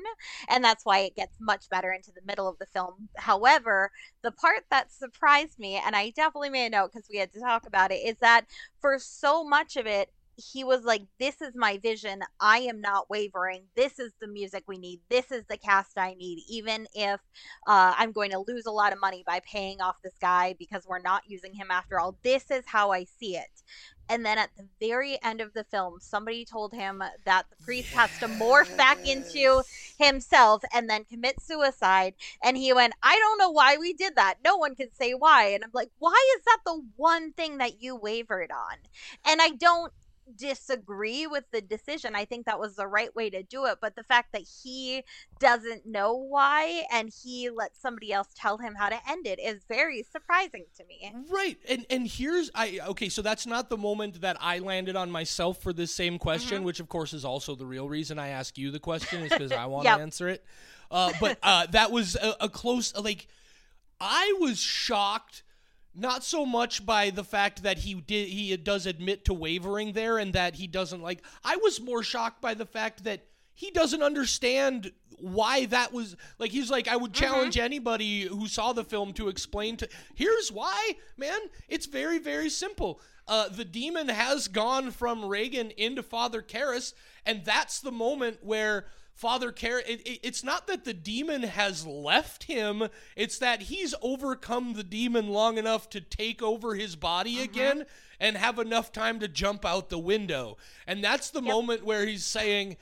and 0.49 0.62
that's 0.64 0.84
why 0.84 1.00
it 1.00 1.16
gets 1.16 1.37
much 1.40 1.68
better 1.70 1.92
into 1.92 2.12
the 2.12 2.22
middle 2.26 2.49
of 2.49 2.58
the 2.58 2.66
film. 2.66 3.08
However 3.16 3.90
the 4.22 4.30
part 4.30 4.64
that 4.70 4.92
surprised 4.92 5.58
me 5.58 5.80
and 5.84 5.94
i 5.96 6.11
definitely 6.11 6.50
made 6.50 6.66
a 6.66 6.70
note 6.70 6.90
because 6.92 7.08
we 7.11 7.18
had 7.18 7.32
to 7.32 7.40
talk 7.40 7.66
about 7.66 7.90
it 7.90 7.96
is 7.96 8.16
that 8.20 8.46
for 8.80 8.99
so 8.99 9.31
much 9.42 9.76
of 9.76 9.86
it 9.86 10.10
he 10.36 10.64
was 10.64 10.82
like, 10.84 11.02
This 11.18 11.40
is 11.40 11.52
my 11.54 11.78
vision. 11.78 12.20
I 12.40 12.58
am 12.60 12.80
not 12.80 13.10
wavering. 13.10 13.64
This 13.76 13.98
is 13.98 14.12
the 14.20 14.28
music 14.28 14.64
we 14.66 14.78
need. 14.78 15.00
This 15.08 15.30
is 15.30 15.44
the 15.48 15.56
cast 15.56 15.98
I 15.98 16.14
need. 16.14 16.42
Even 16.48 16.86
if 16.94 17.20
uh, 17.66 17.94
I'm 17.96 18.12
going 18.12 18.30
to 18.30 18.44
lose 18.46 18.66
a 18.66 18.70
lot 18.70 18.92
of 18.92 19.00
money 19.00 19.24
by 19.26 19.40
paying 19.40 19.80
off 19.80 19.96
this 20.02 20.16
guy 20.20 20.54
because 20.58 20.86
we're 20.86 21.00
not 21.00 21.22
using 21.26 21.54
him 21.54 21.68
after 21.70 22.00
all, 22.00 22.16
this 22.22 22.50
is 22.50 22.64
how 22.66 22.92
I 22.92 23.04
see 23.04 23.36
it. 23.36 23.62
And 24.12 24.26
then 24.26 24.37
at 24.37 24.50
the 24.59 24.69
very 24.78 25.19
end 25.23 25.40
of 25.40 25.54
the 25.54 25.64
film, 25.64 25.99
somebody 25.99 26.45
told 26.45 26.75
him 26.75 27.02
that 27.25 27.47
the 27.49 27.64
priest 27.64 27.95
has 27.95 28.11
to 28.19 28.28
morph 28.28 28.76
back 28.76 28.99
into 29.09 29.62
himself 29.99 30.62
and 30.75 30.90
then 30.90 31.04
commit 31.04 31.40
suicide. 31.40 32.12
And 32.45 32.59
he 32.59 32.75
went, 32.75 32.92
I 33.02 33.16
don't 33.16 33.38
know 33.38 33.50
why 33.50 33.78
we 33.78 33.95
did 33.95 34.14
that. 34.16 34.35
No 34.45 34.59
one 34.59 34.75
can 34.75 34.92
say 34.92 35.12
why. 35.12 35.47
And 35.47 35.64
I'm 35.64 35.71
like, 35.73 35.88
why 35.99 36.35
is 36.37 36.45
that 36.45 36.59
the 36.66 36.83
one 36.97 37.33
thing 37.33 37.57
that 37.57 37.81
you 37.81 37.97
wavered 37.97 38.50
on? 38.50 38.76
And 39.26 39.40
I 39.40 39.49
don't 39.49 39.95
disagree 40.37 41.26
with 41.26 41.45
the 41.52 41.61
decision. 41.61 42.14
I 42.14 42.25
think 42.25 42.47
that 42.47 42.59
was 42.59 42.76
the 42.76 42.87
right 42.87 43.14
way 43.14 43.31
to 43.31 43.43
do 43.43 43.67
it. 43.67 43.79
But 43.81 43.97
the 43.97 44.05
fact 44.05 44.33
that 44.33 44.43
he 44.62 45.02
doesn't 45.38 45.87
know 45.87 46.14
why 46.14 46.85
and 46.93 47.11
he 47.23 47.50
let 47.50 47.76
somebody 47.76 48.12
else 48.12 48.29
tell 48.35 48.59
him 48.59 48.75
how 48.75 48.88
to 48.88 48.99
end 49.09 49.26
it 49.26 49.38
is 49.41 49.64
very 49.69 50.02
surprising 50.11 50.64
to 50.76 50.85
me. 50.85 51.12
Right. 51.29 51.59
And 51.69 51.85
and 51.91 52.07
here's 52.07 52.50
I 52.55 52.81
okay, 52.88 53.09
so 53.09 53.23
that's 53.23 53.47
not 53.47 53.69
the 53.69 53.76
moment 53.76 54.21
that 54.21 54.37
I 54.41 54.59
landed 54.61 54.97
on 54.97 55.11
myself 55.11 55.62
for 55.62 55.73
this 55.73 55.95
same 55.95 56.19
question, 56.19 56.59
Mm-hmm. 56.59 56.64
which 56.67 56.81
of 56.81 56.88
course 56.88 57.12
is 57.12 57.25
also 57.25 57.55
the 57.55 57.67
real 57.67 57.88
reason 57.88 58.19
I 58.19 58.29
ask 58.29 58.57
you 58.59 58.71
the 58.71 58.81
question 58.81 59.23
is 59.23 59.31
because 59.31 59.52
I 59.52 59.67
want 59.73 59.85
Yep. 59.85 59.97
to 59.97 60.02
answer 60.02 60.29
it. 60.29 60.45
Uh, 60.91 61.12
but 61.21 61.38
uh, 61.43 61.67
that 61.71 61.91
was 61.91 62.17
a, 62.17 62.37
a 62.41 62.49
close 62.49 62.95
like 62.97 63.26
I 64.00 64.35
was 64.41 64.59
shocked 64.59 65.43
not 65.94 66.25
so 66.25 66.46
much 66.46 66.84
by 66.84 67.11
the 67.11 67.25
fact 67.25 67.62
that 67.62 67.78
he 67.78 67.94
did 67.94 68.28
he 68.28 68.56
does 68.56 68.87
admit 68.87 69.25
to 69.26 69.34
wavering 69.34 69.92
there 69.92 70.18
and 70.18 70.32
that 70.32 70.54
he 70.54 70.66
doesn't 70.66 71.02
like 71.02 71.22
I 71.44 71.56
was 71.56 71.80
more 71.80 72.02
shocked 72.02 72.40
by 72.40 72.54
the 72.54 72.66
fact 72.66 73.04
that 73.04 73.26
he 73.54 73.70
doesn't 73.70 74.02
understand 74.02 74.92
why 75.18 75.66
that 75.66 75.92
was 75.92 76.16
like 76.38 76.50
he's 76.50 76.70
like 76.70 76.88
I 76.88 76.96
would 76.96 77.12
challenge 77.12 77.56
mm-hmm. 77.56 77.64
anybody 77.64 78.22
who 78.22 78.49
saw 78.49 78.72
the 78.72 78.84
film 78.84 79.12
to 79.14 79.28
explain 79.28 79.76
to 79.78 79.88
here's 80.14 80.50
why 80.50 80.92
man 81.16 81.38
it's 81.68 81.87
very 81.87 82.18
very 82.18 82.50
simple 82.50 83.00
uh, 83.28 83.49
the 83.49 83.64
demon 83.64 84.08
has 84.08 84.49
gone 84.49 84.90
from 84.90 85.25
Regan 85.25 85.70
into 85.76 86.02
Father 86.02 86.42
Karras 86.42 86.92
and 87.25 87.44
that's 87.44 87.80
the 87.80 87.92
moment 87.92 88.38
where 88.42 88.87
Father 89.14 89.52
Care, 89.52 89.78
it, 89.81 90.07
it, 90.07 90.21
it's 90.23 90.42
not 90.42 90.66
that 90.66 90.85
the 90.85 90.95
demon 90.95 91.42
has 91.42 91.87
left 91.87 92.45
him, 92.45 92.88
it's 93.16 93.38
that 93.38 93.62
he's 93.62 93.95
overcome 94.02 94.75
the 94.75 94.83
demon 94.83 95.28
long 95.28 95.59
enough 95.59 95.88
to 95.90 96.00
take 96.00 96.42
over 96.42 96.75
his 96.75 96.97
body 96.97 97.37
uh-huh. 97.37 97.45
again 97.45 97.87
and 98.19 98.37
have 98.37 98.59
enough 98.59 98.92
time 98.92 99.21
to 99.21 99.28
jump 99.28 99.64
out 99.64 99.90
the 99.90 99.99
window. 99.99 100.57
And 100.87 101.02
that's 101.02 101.31
the 101.31 101.42
yep. 101.42 101.52
moment 101.52 101.85
where 101.85 102.07
he's 102.07 102.25
saying, 102.25 102.76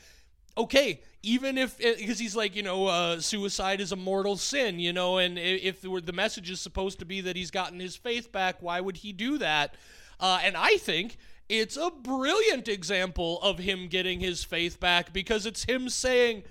okay, 0.56 1.00
even 1.22 1.58
if 1.58 1.78
because 1.78 2.18
he's 2.18 2.34
like 2.34 2.56
you 2.56 2.62
know 2.62 2.86
uh, 2.86 3.20
suicide 3.20 3.80
is 3.80 3.92
a 3.92 3.96
mortal 3.96 4.36
sin 4.36 4.78
you 4.78 4.92
know 4.92 5.18
and 5.18 5.38
if 5.38 5.80
the, 5.82 6.00
the 6.04 6.12
message 6.12 6.50
is 6.50 6.60
supposed 6.60 6.98
to 6.98 7.04
be 7.04 7.20
that 7.20 7.36
he's 7.36 7.50
gotten 7.50 7.78
his 7.78 7.96
faith 7.96 8.32
back 8.32 8.56
why 8.60 8.80
would 8.80 8.98
he 8.98 9.12
do 9.12 9.38
that 9.38 9.74
uh, 10.18 10.40
and 10.42 10.56
i 10.56 10.76
think 10.78 11.18
it's 11.50 11.76
a 11.76 11.90
brilliant 11.90 12.68
example 12.68 13.40
of 13.42 13.58
him 13.58 13.88
getting 13.88 14.20
his 14.20 14.44
faith 14.44 14.80
back 14.80 15.12
because 15.12 15.46
it's 15.46 15.64
him 15.64 15.88
saying 15.88 16.42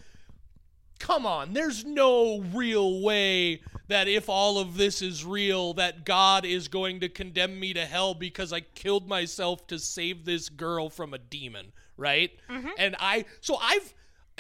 come 1.00 1.26
on 1.26 1.54
there's 1.54 1.86
no 1.86 2.42
real 2.54 3.02
way 3.02 3.62
that 3.88 4.08
if 4.08 4.28
all 4.28 4.60
of 4.60 4.76
this 4.76 5.02
is 5.02 5.24
real 5.24 5.74
that 5.74 6.06
god 6.06 6.44
is 6.44 6.68
going 6.68 7.00
to 7.00 7.08
condemn 7.08 7.58
me 7.60 7.74
to 7.74 7.86
hell 7.86 8.14
because 8.14 8.52
i 8.52 8.60
killed 8.60 9.08
myself 9.08 9.66
to 9.66 9.80
save 9.80 10.26
this 10.26 10.50
girl 10.50 10.90
from 10.90 11.14
a 11.14 11.18
demon 11.18 11.72
right? 12.00 12.32
Mm-hmm. 12.50 12.70
And 12.78 12.96
I, 13.00 13.26
so 13.42 13.58
I've, 13.62 13.94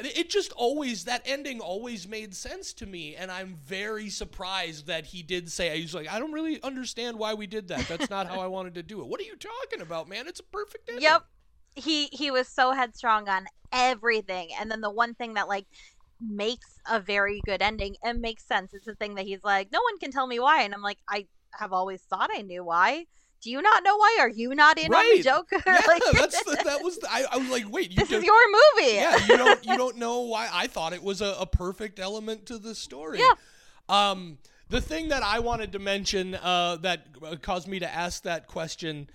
it 0.06 0.30
just 0.30 0.52
always 0.54 1.06
that 1.06 1.22
ending 1.26 1.60
always 1.60 2.08
made 2.08 2.34
sense 2.36 2.74
to 2.74 2.86
me 2.86 3.16
and 3.16 3.32
i'm 3.32 3.56
very 3.66 4.10
surprised 4.10 4.88
that 4.88 5.06
he 5.06 5.24
did 5.24 5.50
say 5.52 5.80
he's 5.80 5.94
like 5.94 6.12
i 6.12 6.20
don't 6.20 6.32
really 6.32 6.62
understand 6.64 7.18
why 7.18 7.34
we 7.34 7.48
did 7.48 7.68
that. 7.68 7.88
That's 7.88 8.10
not 8.10 8.28
how 8.28 8.40
i 8.40 8.48
wanted 8.48 8.76
to 8.76 8.84
do 8.84 9.02
it. 9.02 9.08
What 9.08 9.20
are 9.20 9.24
you 9.24 9.36
talking 9.36 9.82
about 9.82 10.08
man? 10.08 10.28
It's 10.28 10.40
a 10.40 10.44
perfect 10.44 10.90
ending. 10.90 11.04
Yep. 11.04 11.24
He 11.76 12.06
he 12.08 12.32
was 12.32 12.48
so 12.48 12.72
headstrong 12.72 13.30
on 13.30 13.48
everything 13.72 14.50
and 14.60 14.72
then 14.72 14.82
the 14.82 14.90
one 14.90 15.14
thing 15.14 15.36
that 15.36 15.48
like 15.48 15.66
makes 16.22 16.80
a 16.90 17.00
very 17.00 17.42
good 17.46 17.62
ending 17.62 17.96
and 18.04 18.20
makes 18.20 18.46
sense 18.46 18.74
it's 18.74 18.86
the 18.86 18.96
thing 18.96 19.16
that 19.16 19.26
he's 19.26 19.44
like 19.44 19.72
no 19.72 19.80
one 19.80 19.98
can 20.00 20.12
tell 20.12 20.28
me 20.28 20.40
why 20.40 20.64
and 20.64 20.74
i'm 20.74 20.82
like 20.82 20.98
i 21.08 21.26
have 21.54 21.72
always 21.72 22.02
thought 22.02 22.30
i 22.34 22.42
knew 22.42 22.64
why 22.64 23.06
do 23.42 23.50
you 23.52 23.62
not 23.62 23.84
know 23.84 23.96
why? 23.96 24.18
Are 24.20 24.30
you 24.30 24.54
not 24.54 24.78
in 24.78 24.92
right. 24.92 25.12
on 25.12 25.18
the 25.18 25.24
joke? 25.24 25.50
Yeah, 25.66 25.82
like, 25.88 26.02
that's 26.14 26.44
the, 26.44 26.62
that 26.66 26.84
was. 26.84 26.98
The, 26.98 27.12
I, 27.12 27.26
I, 27.32 27.38
was 27.38 27.50
like, 27.50 27.72
wait, 27.72 27.96
this 27.96 28.12
is 28.12 28.24
your 28.24 28.42
movie. 28.48 28.96
Yeah, 28.96 29.18
you 29.28 29.38
don't 29.38 29.66
you 29.66 29.78
don't 29.78 29.98
know 29.98 30.22
why? 30.22 30.50
I 30.52 30.68
thought 30.68 30.94
it 30.94 31.04
was 31.04 31.22
a, 31.22 31.36
a 31.40 31.46
perfect 31.46 32.00
element 32.00 32.48
to 32.48 32.58
the 32.58 32.74
story. 32.76 33.20
Yeah. 33.20 33.32
Um, 33.88 34.38
the 34.70 34.82
thing 34.82 35.10
that 35.10 35.24
I 35.24 35.40
wanted 35.40 35.72
to 35.74 35.80
mention 35.80 36.36
uh, 36.36 36.78
that 36.82 37.06
uh, 37.24 37.36
caused 37.42 37.68
me 37.68 37.80
to 37.80 37.90
ask 37.92 38.24
that 38.24 38.48
question 38.48 39.10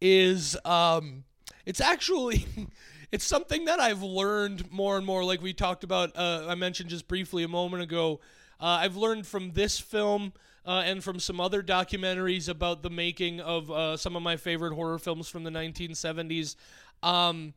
is 0.00 0.56
um, 0.64 1.24
it's 1.64 1.80
actually. 1.80 2.46
it's 3.12 3.24
something 3.24 3.64
that 3.64 3.80
I've 3.80 4.02
learned 4.02 4.70
more 4.70 4.96
and 4.96 5.04
more. 5.04 5.24
Like 5.24 5.42
we 5.42 5.52
talked 5.52 5.82
about, 5.82 6.16
uh, 6.16 6.46
I 6.48 6.54
mentioned 6.54 6.90
just 6.90 7.08
briefly 7.08 7.42
a 7.42 7.48
moment 7.48 7.82
ago. 7.82 8.20
Uh, 8.60 8.66
I've 8.66 8.96
learned 8.96 9.26
from 9.26 9.50
this 9.52 9.80
film 9.80 10.32
uh, 10.66 10.82
and 10.84 11.02
from 11.02 11.18
some 11.18 11.40
other 11.40 11.62
documentaries 11.62 12.48
about 12.48 12.82
the 12.82 12.90
making 12.90 13.40
of 13.40 13.70
uh, 13.70 13.96
some 13.96 14.16
of 14.16 14.22
my 14.22 14.36
favorite 14.36 14.74
horror 14.74 14.98
films 14.98 15.28
from 15.28 15.44
the 15.44 15.50
1970s. 15.50 16.56
Um, 17.02 17.54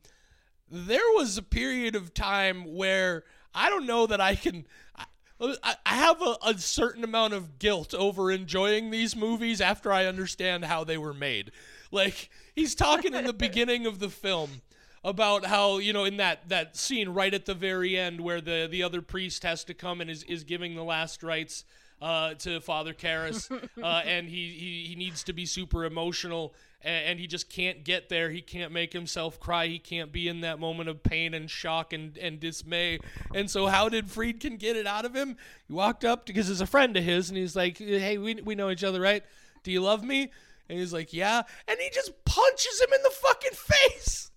there 0.69 1.12
was 1.15 1.38
a 1.38 1.43
period 1.43 1.95
of 1.95 2.13
time 2.13 2.75
where 2.75 3.24
I 3.53 3.69
don't 3.69 3.86
know 3.86 4.07
that 4.07 4.22
I 4.22 4.36
can. 4.36 4.65
I, 5.00 5.75
I 5.86 5.95
have 5.95 6.22
a, 6.22 6.38
a, 6.45 6.57
certain 6.57 7.03
amount 7.03 7.33
of 7.33 7.60
guilt 7.60 7.93
over 7.93 8.31
enjoying 8.31 8.91
these 8.91 9.15
movies 9.15 9.60
after 9.60 9.91
I 9.91 10.05
understand 10.05 10.63
how 10.63 10.83
they 10.83 10.98
were 10.98 11.13
made. 11.13 11.51
Like, 11.91 12.29
he's 12.55 12.75
talking 12.75 13.13
in 13.13 13.25
the 13.25 13.33
beginning 13.33 13.86
of 13.86 14.00
the 14.00 14.10
film 14.10 14.62
about 15.03 15.45
how 15.45 15.79
you 15.79 15.91
know 15.91 16.05
in 16.05 16.17
that 16.17 16.48
that 16.48 16.77
scene 16.77 17.10
right 17.10 17.33
at 17.33 17.45
the 17.45 17.53
very 17.53 17.98
end 17.98 18.22
where 18.22 18.39
the 18.39 18.67
the 18.72 18.81
other 18.81 19.01
priest 19.01 19.43
has 19.43 19.63
to 19.65 19.74
come 19.74 20.00
and 20.00 20.10
is 20.10 20.24
is 20.24 20.43
giving 20.43 20.75
the 20.75 20.83
last 20.83 21.24
rites 21.24 21.65
uh, 22.03 22.33
to 22.33 22.60
Father 22.60 22.93
Karras, 22.93 23.50
uh, 23.81 24.01
and 24.05 24.27
he, 24.27 24.50
he 24.50 24.86
he 24.89 24.95
needs 24.95 25.24
to 25.24 25.33
be 25.33 25.45
super 25.45 25.86
emotional, 25.86 26.53
and, 26.81 27.05
and, 27.05 27.19
he 27.19 27.27
just 27.27 27.50
can't 27.50 27.86
get 27.86 28.10
there. 28.10 28.29
He 28.29 28.41
can't 28.41 28.74
make 28.74 28.91
himself 28.91 29.39
cry. 29.39 29.67
He 29.67 29.79
can't 29.79 30.12
be 30.12 30.27
in 30.27 30.41
that 30.41 30.60
moment 30.60 30.89
of 30.89 31.01
pain 31.01 31.33
and 31.33 31.50
shock 31.50 31.93
and, 31.93 32.17
and 32.17 32.41
dismay. 32.41 33.00
And 33.33 33.50
so, 33.50 33.67
how 33.67 33.88
did 33.88 34.07
Friedkin 34.07 34.60
get 34.60 34.75
it 34.75 34.86
out 34.86 35.05
of 35.05 35.15
him? 35.15 35.38
He 35.65 35.74
walked 35.74 36.03
up 36.03 36.25
because 36.25 36.50
he's 36.50 36.60
a 36.60 36.67
friend 36.67 36.98
of 36.98 37.05
his, 37.05 37.29
and 37.29 37.38
he's 37.38 37.55
like, 37.55 37.77
"Hey, 37.77 38.17
we 38.17 38.36
we 38.36 38.53
know 38.53 38.69
each 38.69 38.83
other, 38.83 39.00
right? 39.00 39.24
Do 39.63 39.72
you 39.72 39.81
love 39.81 40.03
me?" 40.03 40.29
And 40.69 40.79
he's 40.79 40.93
like, 40.93 41.13
yeah. 41.13 41.43
And 41.67 41.77
he 41.77 41.89
just 41.89 42.12
punches 42.24 42.81
him 42.81 42.93
in 42.95 43.03
the 43.03 43.10
fucking 43.10 43.51
face. 43.53 44.31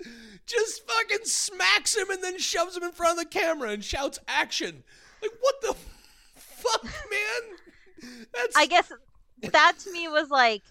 Just 0.45 0.87
fucking 0.87 1.25
smacks 1.25 1.97
him 1.97 2.11
and 2.11 2.23
then 2.23 2.39
shoves 2.39 2.77
him 2.77 2.83
in 2.83 2.91
front 2.91 3.19
of 3.19 3.25
the 3.25 3.31
camera 3.31 3.71
and 3.71 3.83
shouts 3.83 4.19
action. 4.27 4.83
Like, 5.23 5.31
what 5.41 5.61
the 5.63 5.77
fuck, 6.73 6.85
man? 6.85 8.21
That's... 8.33 8.57
I 8.57 8.67
guess 8.67 8.93
that 9.43 9.75
to 9.81 9.93
me 9.93 10.09
was 10.09 10.31
like 10.31 10.63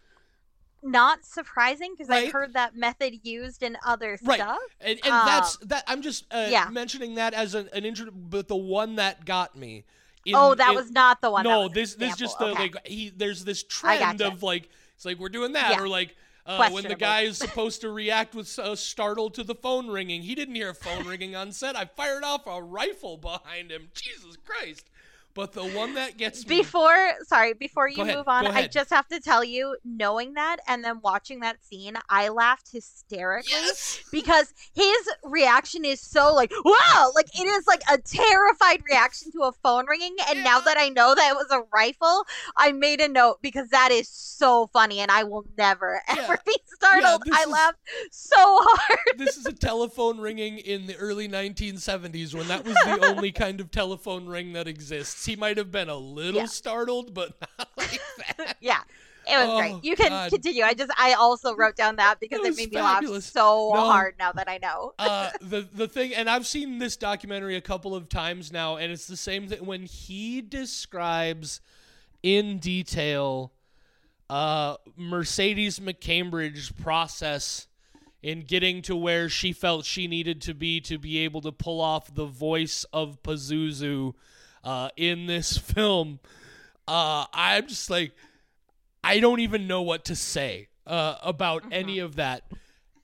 not 0.85 1.25
surprising 1.25 1.93
because 1.93 2.09
right. 2.09 2.27
I 2.27 2.31
heard 2.31 2.53
that 2.53 2.75
method 2.75 3.19
used 3.23 3.63
in 3.63 3.77
other 3.85 4.17
right. 4.23 4.39
stuff. 4.39 4.59
And, 4.79 4.99
and 5.03 5.13
um, 5.13 5.25
that's 5.25 5.57
that. 5.57 5.83
I'm 5.87 6.01
just 6.01 6.25
uh, 6.31 6.47
yeah. 6.49 6.69
mentioning 6.69 7.15
that 7.15 7.33
as 7.33 7.55
an, 7.55 7.69
an 7.73 7.85
intro, 7.85 8.11
but 8.11 8.47
the 8.47 8.55
one 8.55 8.95
that 8.95 9.25
got 9.25 9.55
me. 9.55 9.83
In, 10.25 10.35
oh, 10.35 10.55
that 10.55 10.69
in, 10.69 10.75
was 10.75 10.91
not 10.91 11.21
the 11.21 11.31
one. 11.31 11.43
No, 11.43 11.67
this 11.67 11.95
this 11.95 12.15
just 12.15 12.39
the 12.39 12.45
okay. 12.47 12.63
like 12.63 12.87
he. 12.87 13.11
There's 13.15 13.43
this 13.43 13.63
trend 13.63 14.19
gotcha. 14.19 14.27
of 14.27 14.43
like 14.43 14.69
it's 14.95 15.05
like 15.05 15.19
we're 15.19 15.29
doing 15.29 15.53
that 15.53 15.71
yeah. 15.71 15.81
or 15.81 15.87
like. 15.87 16.15
Uh, 16.47 16.69
when 16.69 16.83
the 16.83 16.93
guy 16.93 17.21
is 17.21 17.37
supposed 17.39 17.81
to 17.81 17.89
react 17.89 18.35
with 18.35 18.59
uh, 18.59 18.75
startled 18.75 19.33
to 19.33 19.43
the 19.43 19.55
phone 19.55 19.87
ringing, 19.87 20.21
he 20.21 20.35
didn't 20.35 20.53
hear 20.53 20.69
a 20.69 20.75
phone 20.75 21.07
ringing 21.07 21.35
on 21.35 21.51
set. 21.51 21.75
I 21.75 21.85
fired 21.85 22.23
off 22.23 22.45
a 22.45 22.61
rifle 22.61 23.17
behind 23.17 23.71
him. 23.71 23.87
Jesus 23.95 24.37
Christ! 24.45 24.87
But 25.35 25.51
the 25.51 25.65
one 25.65 25.95
that 25.95 26.15
gets 26.15 26.47
me... 26.47 26.59
before, 26.59 27.11
sorry, 27.23 27.53
before 27.53 27.89
you 27.89 28.05
move 28.05 28.29
on, 28.29 28.47
I 28.47 28.67
just 28.67 28.89
have 28.89 29.05
to 29.09 29.19
tell 29.19 29.43
you, 29.43 29.75
knowing 29.83 30.35
that 30.35 30.57
and 30.65 30.81
then 30.81 31.01
watching 31.03 31.41
that 31.41 31.57
scene, 31.61 31.95
I 32.09 32.29
laughed 32.29 32.71
hysterically 32.71 33.51
yes! 33.51 34.01
because 34.13 34.53
his 34.73 35.09
reaction 35.25 35.83
is 35.83 35.99
so 35.99 36.33
like, 36.33 36.53
wow, 36.63 37.11
like 37.13 37.27
it 37.37 37.45
is 37.47 37.67
like 37.67 37.81
a 37.91 37.97
terrified 37.97 38.81
reaction 38.89 39.29
to 39.33 39.41
a 39.41 39.51
phone 39.51 39.85
ringing. 39.87 40.15
And 40.29 40.37
yeah. 40.37 40.45
now 40.45 40.61
that 40.61 40.77
I 40.77 40.87
know 40.87 41.13
that 41.13 41.31
it 41.31 41.35
was 41.35 41.51
a 41.51 41.63
rifle, 41.73 42.23
I 42.55 42.71
made 42.71 43.01
a 43.01 43.09
note 43.09 43.39
because 43.41 43.67
that 43.71 43.91
is 43.91 44.07
so 44.07 44.67
funny, 44.67 45.01
and 45.01 45.11
I 45.11 45.25
will 45.25 45.45
never 45.57 46.01
yeah. 46.07 46.21
ever 46.21 46.39
be 46.45 46.55
startled. 46.67 47.23
Yeah, 47.25 47.33
I 47.35 47.41
is, 47.41 47.49
laughed 47.49 47.79
so 48.09 48.37
hard. 48.37 49.17
this 49.17 49.35
is 49.35 49.45
a 49.45 49.53
telephone 49.53 50.21
ringing 50.21 50.59
in 50.59 50.87
the 50.87 50.95
early 50.95 51.27
1970s 51.27 52.33
when 52.33 52.47
that 52.47 52.63
was 52.63 52.75
the 52.75 53.05
only 53.05 53.33
kind 53.33 53.59
of 53.59 53.69
telephone 53.69 54.27
ring 54.27 54.53
that 54.53 54.69
exists 54.69 55.24
he 55.25 55.35
might 55.35 55.57
have 55.57 55.71
been 55.71 55.89
a 55.89 55.95
little 55.95 56.41
yeah. 56.41 56.47
startled, 56.47 57.13
but 57.13 57.33
not 57.59 57.69
like 57.77 57.99
that. 58.37 58.57
yeah. 58.59 58.81
It 59.27 59.37
was 59.37 59.49
oh, 59.49 59.57
great. 59.57 59.83
You 59.83 59.95
can 59.95 60.09
God. 60.09 60.31
continue. 60.31 60.63
I 60.63 60.73
just 60.73 60.91
I 60.99 61.13
also 61.13 61.55
wrote 61.55 61.75
down 61.75 61.95
that 61.95 62.19
because 62.19 62.41
it, 62.41 62.47
it 62.47 62.57
made 62.57 62.71
fabulous. 62.71 63.09
me 63.09 63.13
laugh 63.13 63.23
so 63.23 63.71
no, 63.73 63.89
hard 63.89 64.15
now 64.19 64.31
that 64.31 64.47
I 64.47 64.59
know. 64.59 64.93
uh, 64.99 65.31
the 65.41 65.67
the 65.73 65.87
thing, 65.87 66.13
and 66.13 66.29
I've 66.29 66.45
seen 66.45 66.77
this 66.77 66.95
documentary 66.95 67.55
a 67.55 67.61
couple 67.61 67.95
of 67.95 68.07
times 68.07 68.51
now, 68.51 68.77
and 68.77 68.91
it's 68.91 69.07
the 69.07 69.17
same 69.17 69.47
thing 69.47 69.65
when 69.65 69.85
he 69.85 70.41
describes 70.41 71.59
in 72.21 72.59
detail 72.59 73.51
uh, 74.29 74.75
Mercedes 74.95 75.79
McCambridge's 75.79 76.71
process 76.71 77.67
in 78.21 78.41
getting 78.41 78.81
to 78.81 78.95
where 78.95 79.29
she 79.29 79.53
felt 79.53 79.85
she 79.85 80.07
needed 80.07 80.41
to 80.41 80.53
be 80.53 80.81
to 80.81 80.97
be 80.97 81.19
able 81.19 81.41
to 81.41 81.51
pull 81.51 81.79
off 81.79 82.13
the 82.13 82.25
voice 82.25 82.83
of 82.91 83.21
Pazuzu 83.21 84.13
uh, 84.65 84.89
in 84.97 85.27
this 85.27 85.57
film. 85.57 86.19
Uh, 86.87 87.25
I'm 87.33 87.67
just 87.67 87.89
like, 87.89 88.11
I 89.03 89.19
don't 89.19 89.39
even 89.39 89.67
know 89.67 89.83
what 89.83 90.05
to 90.05 90.15
say 90.15 90.67
uh, 90.85 91.15
about 91.21 91.63
mm-hmm. 91.63 91.73
any 91.73 91.99
of 91.99 92.15
that. 92.15 92.43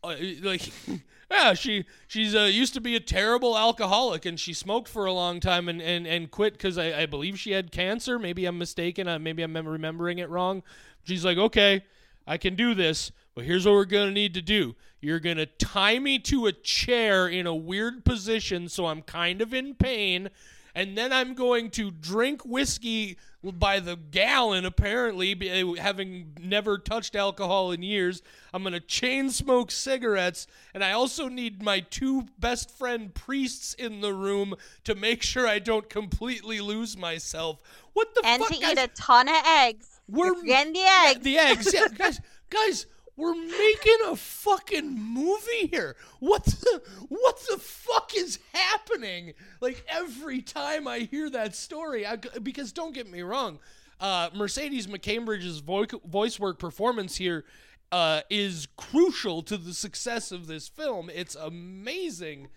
Uh, 0.04 0.16
like, 0.42 0.72
yeah, 1.32 1.54
she 1.54 1.86
she's 2.08 2.36
uh, 2.36 2.42
used 2.42 2.74
to 2.74 2.82
be 2.82 2.96
a 2.96 3.00
terrible 3.00 3.58
alcoholic, 3.58 4.26
and 4.26 4.40
she 4.40 4.54
smoked 4.54 4.88
for 4.90 5.06
a 5.06 5.14
long 5.14 5.40
time 5.40 5.70
and 5.70 5.82
and, 5.82 6.06
and 6.08 6.32
quit 6.32 6.54
because 6.54 6.78
I, 6.78 7.02
I 7.02 7.06
believe 7.06 7.40
she 7.40 7.52
had 7.52 7.72
cancer. 7.72 8.20
Maybe 8.20 8.46
I'm 8.46 8.58
mistaken. 8.58 9.08
Maybe 9.24 9.44
I'm 9.44 9.56
remembering 9.56 10.20
it 10.20 10.30
wrong. 10.30 10.64
She's 11.04 11.24
like, 11.24 11.38
okay, 11.38 11.84
I 12.28 12.38
can 12.38 12.56
do 12.56 12.74
this, 12.74 13.12
but 13.34 13.46
here's 13.46 13.66
what 13.66 13.74
we're 13.74 13.86
gonna 13.86 14.12
need 14.12 14.34
to 14.36 14.42
do. 14.42 14.76
You're 15.00 15.20
gonna 15.20 15.48
tie 15.48 15.98
me 16.00 16.20
to 16.20 16.48
a 16.48 16.52
chair 16.52 17.28
in 17.28 17.48
a 17.48 17.56
weird 17.56 18.06
position, 18.06 18.70
so 18.70 18.88
I'm 18.88 19.02
kind 19.02 19.42
of 19.42 19.54
in 19.54 19.74
pain 19.76 20.30
and 20.76 20.98
then 20.98 21.12
I'm 21.12 21.34
going 21.34 21.70
to 21.72 21.92
drink 21.92 22.44
whiskey 22.44 23.18
by 23.44 23.80
the 23.80 23.96
gallon, 23.96 24.66
apparently, 24.66 25.36
eh, 25.42 25.82
having 25.82 26.34
never 26.40 26.78
touched 26.78 27.16
alcohol 27.16 27.72
in 27.72 27.82
years. 27.82 28.22
I'm 28.54 28.62
going 28.62 28.74
to 28.74 28.80
chain 28.80 29.30
smoke 29.32 29.72
cigarettes, 29.72 30.48
and 30.74 30.84
I 30.84 30.92
also 30.92 31.28
need 31.28 31.64
my 31.64 31.80
two 31.80 32.28
best 32.38 32.70
friend 32.70 33.14
priests 33.14 33.74
in 33.74 34.02
the 34.02 34.14
room 34.14 34.54
to 34.84 34.94
make 34.96 35.24
sure 35.24 35.48
I 35.48 35.60
don't 35.60 35.90
completely 35.90 36.62
lose 36.62 36.96
myself. 36.96 37.62
What 37.94 38.14
the 38.14 38.22
and 38.26 38.42
fuck? 38.42 38.52
to 38.52 38.60
guys? 38.60 38.72
eat 38.74 38.78
a 38.78 38.88
ton 38.90 39.28
of 39.28 39.44
eggs. 39.46 40.00
We're 40.08 40.42
getting 40.44 40.74
the 40.74 40.86
eggs. 41.08 41.24
the 41.24 41.38
eggs, 41.38 41.74
yeah, 41.74 41.88
guys, 41.98 42.20
guys. 42.50 42.86
We're 43.18 43.36
making 43.36 43.98
a 44.08 44.16
fucking 44.16 45.00
movie 45.00 45.68
here. 45.68 45.96
What 46.20 46.46
the 46.46 46.82
what 47.10 47.40
the 47.50 47.58
fuck 47.58 48.14
is 48.16 48.40
happening? 48.54 49.34
Like 49.60 49.86
every 49.88 50.42
time 50.42 50.88
I 50.88 51.00
hear 51.00 51.30
that 51.30 51.56
story, 51.56 52.06
I, 52.06 52.16
because 52.16 52.72
don't 52.72 52.94
get 52.94 53.10
me 53.10 53.22
wrong, 53.22 53.60
uh, 54.00 54.30
Mercedes 54.34 54.88
McCambridge's 54.88 55.60
voice 55.60 56.40
work 56.40 56.58
performance 56.58 57.18
here 57.18 57.46
uh, 57.92 58.22
is 58.30 58.68
crucial 58.78 59.42
to 59.44 59.58
the 59.58 59.74
success 59.74 60.32
of 60.32 60.48
this 60.48 60.68
film. 60.68 61.10
It's 61.14 61.36
amazing. 61.36 62.48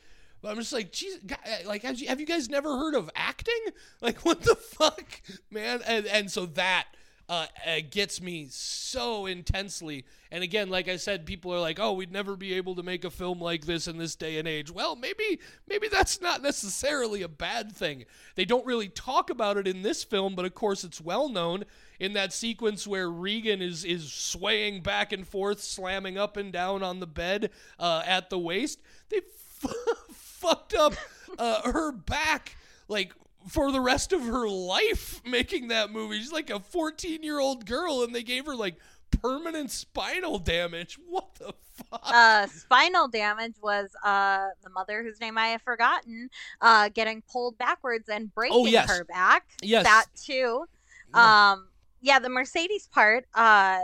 But 0.41 0.51
I'm 0.51 0.59
just 0.59 0.73
like, 0.73 0.93
geez, 0.93 1.19
like, 1.65 1.83
have 1.83 1.99
you, 1.99 2.09
have 2.09 2.21
you 2.21 2.27
guys 2.27 2.51
never 2.51 2.77
heard 2.77 2.95
of 2.95 3.11
acting? 3.17 3.55
Like, 4.03 4.25
what 4.27 4.43
the 4.43 4.55
fuck, 4.57 5.23
man? 5.51 5.81
And, 5.87 6.07
and 6.07 6.31
so 6.31 6.45
that 6.47 6.87
uh, 6.93 6.97
uh, 7.29 7.47
gets 7.91 8.21
me 8.21 8.47
so 8.51 9.27
intensely. 9.27 10.05
And 10.31 10.43
again, 10.45 10.69
like 10.69 10.89
I 10.89 10.97
said, 10.97 11.25
people 11.25 11.55
are 11.55 11.61
like, 11.61 11.79
"Oh, 11.81 11.93
we'd 11.93 12.13
never 12.13 12.37
be 12.37 12.55
able 12.55 12.75
to 12.75 12.83
make 12.83 13.05
a 13.05 13.11
film 13.11 13.41
like 13.41 13.65
this 13.65 13.87
in 13.87 13.97
this 13.99 14.15
day 14.15 14.39
and 14.39 14.47
age." 14.47 14.71
Well, 14.71 14.97
maybe 14.97 15.41
maybe 15.67 15.89
that's 15.89 16.21
not 16.21 16.43
necessarily 16.43 17.23
a 17.23 17.29
bad 17.29 17.73
thing. 17.73 18.05
They 18.35 18.45
don't 18.45 18.67
really 18.67 18.89
talk 18.89 19.31
about 19.31 19.57
it 19.57 19.67
in 19.67 19.83
this 19.83 20.05
film, 20.05 20.35
but 20.35 20.45
of 20.45 20.55
course, 20.55 20.85
it's 20.85 21.01
well 21.01 21.29
known 21.29 21.65
in 21.99 22.13
that 22.15 22.33
sequence 22.33 22.87
where 22.87 23.11
Regan 23.11 23.63
is 23.63 23.85
is 23.85 24.13
swaying 24.13 24.83
back 24.83 25.13
and 25.13 25.27
forth, 25.27 25.61
slamming 25.61 26.19
up 26.19 26.37
and 26.37 26.53
down 26.53 26.83
on 26.83 27.01
the 27.01 27.07
bed 27.07 27.51
uh, 27.79 28.03
at 28.05 28.29
the 28.29 28.39
waist. 28.39 28.83
They 29.09 29.19
f- 29.19 29.73
fucked 30.13 30.75
up 30.75 30.95
uh, 31.39 31.71
her 31.73 31.93
back 31.93 32.57
like 32.89 33.15
for 33.49 33.71
the 33.73 33.81
rest 33.81 34.13
of 34.13 34.23
her 34.23 34.49
life 34.49 35.21
making 35.25 35.69
that 35.69 35.91
movie. 35.91 36.19
She's 36.19 36.33
like 36.33 36.51
a 36.51 36.61
14 36.61 37.23
year 37.23 37.39
old 37.41 37.67
girl, 37.67 38.03
and 38.03 38.15
they 38.15 38.23
gave 38.23 38.47
her 38.47 38.57
like 38.57 38.77
permanent 39.23 39.71
spinal 39.71 40.39
damage. 40.39 40.99
What 41.09 41.35
the 41.37 41.53
fuck? 41.91 42.01
uh, 42.05 42.47
spinal 42.47 43.09
damage 43.09 43.55
was 43.63 43.91
uh, 44.05 44.49
the 44.63 44.71
mother 44.71 45.03
whose 45.03 45.21
name 45.21 45.37
I 45.39 45.49
have 45.49 45.63
forgotten, 45.63 46.31
uh, 46.61 46.89
getting 46.89 47.23
pulled 47.31 47.59
backwards 47.59 48.09
and 48.09 48.33
breaking 48.35 48.57
Oh, 48.59 48.67
yes. 48.67 48.89
her 48.89 49.05
back. 49.05 49.47
Yes. 49.63 49.85
That 49.85 50.07
too. 50.17 50.67
Yeah. 51.15 51.53
Um, 51.53 51.69
yeah, 52.01 52.19
the 52.19 52.29
Mercedes 52.29 52.87
part, 52.93 53.27
uh, 53.35 53.81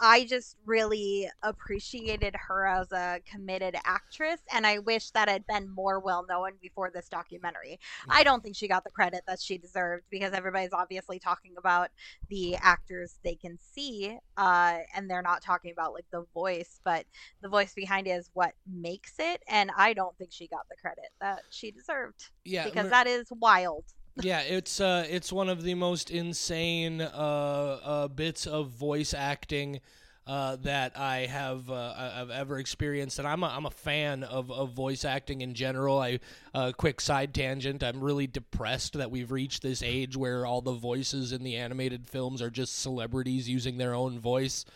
I 0.00 0.24
just 0.26 0.56
really 0.64 1.28
appreciated 1.42 2.36
her 2.46 2.66
as 2.66 2.92
a 2.92 3.20
committed 3.30 3.76
actress, 3.84 4.40
and 4.52 4.66
I 4.66 4.78
wish 4.78 5.10
that 5.10 5.28
had 5.28 5.46
been 5.46 5.68
more 5.68 5.98
well 5.98 6.24
known 6.28 6.52
before 6.62 6.90
this 6.92 7.08
documentary. 7.08 7.80
I 8.08 8.22
don't 8.22 8.42
think 8.42 8.56
she 8.56 8.68
got 8.68 8.84
the 8.84 8.90
credit 8.90 9.22
that 9.26 9.40
she 9.40 9.58
deserved 9.58 10.04
because 10.10 10.32
everybody's 10.32 10.72
obviously 10.72 11.18
talking 11.18 11.54
about 11.58 11.90
the 12.28 12.56
actors 12.56 13.18
they 13.24 13.34
can 13.34 13.58
see, 13.58 14.16
uh, 14.36 14.78
and 14.94 15.10
they're 15.10 15.22
not 15.22 15.42
talking 15.42 15.72
about 15.72 15.94
like 15.94 16.06
the 16.12 16.24
voice, 16.32 16.80
but 16.84 17.04
the 17.42 17.48
voice 17.48 17.74
behind 17.74 18.06
it 18.06 18.10
is 18.10 18.30
what 18.34 18.52
makes 18.70 19.14
it, 19.18 19.42
and 19.48 19.70
I 19.76 19.94
don't 19.94 20.16
think 20.16 20.32
she 20.32 20.46
got 20.46 20.68
the 20.70 20.76
credit 20.76 21.10
that 21.20 21.40
she 21.50 21.70
deserved 21.72 22.30
yeah, 22.44 22.64
because 22.64 22.90
that 22.90 23.06
is 23.06 23.26
wild. 23.32 23.84
Yeah, 24.20 24.40
it's 24.40 24.80
uh, 24.80 25.06
it's 25.08 25.32
one 25.32 25.48
of 25.48 25.62
the 25.62 25.74
most 25.74 26.10
insane 26.10 27.00
uh, 27.00 27.06
uh, 27.06 28.08
bits 28.08 28.46
of 28.46 28.70
voice 28.70 29.14
acting 29.14 29.80
uh, 30.26 30.56
that 30.56 30.98
I 30.98 31.20
have 31.20 31.70
uh, 31.70 31.94
I've 31.96 32.30
ever 32.30 32.58
experienced, 32.58 33.18
and 33.18 33.26
I'm 33.26 33.42
a, 33.42 33.46
I'm 33.46 33.64
a 33.64 33.70
fan 33.70 34.24
of, 34.24 34.50
of 34.50 34.72
voice 34.72 35.04
acting 35.04 35.40
in 35.40 35.54
general. 35.54 35.98
I 35.98 36.20
uh, 36.54 36.72
quick 36.76 37.00
side 37.00 37.32
tangent. 37.32 37.82
I'm 37.82 38.02
really 38.02 38.26
depressed 38.26 38.92
that 38.94 39.10
we've 39.10 39.32
reached 39.32 39.62
this 39.62 39.82
age 39.82 40.16
where 40.16 40.44
all 40.44 40.60
the 40.60 40.72
voices 40.72 41.32
in 41.32 41.42
the 41.44 41.56
animated 41.56 42.06
films 42.06 42.42
are 42.42 42.50
just 42.50 42.78
celebrities 42.78 43.48
using 43.48 43.78
their 43.78 43.94
own 43.94 44.20
voice. 44.20 44.66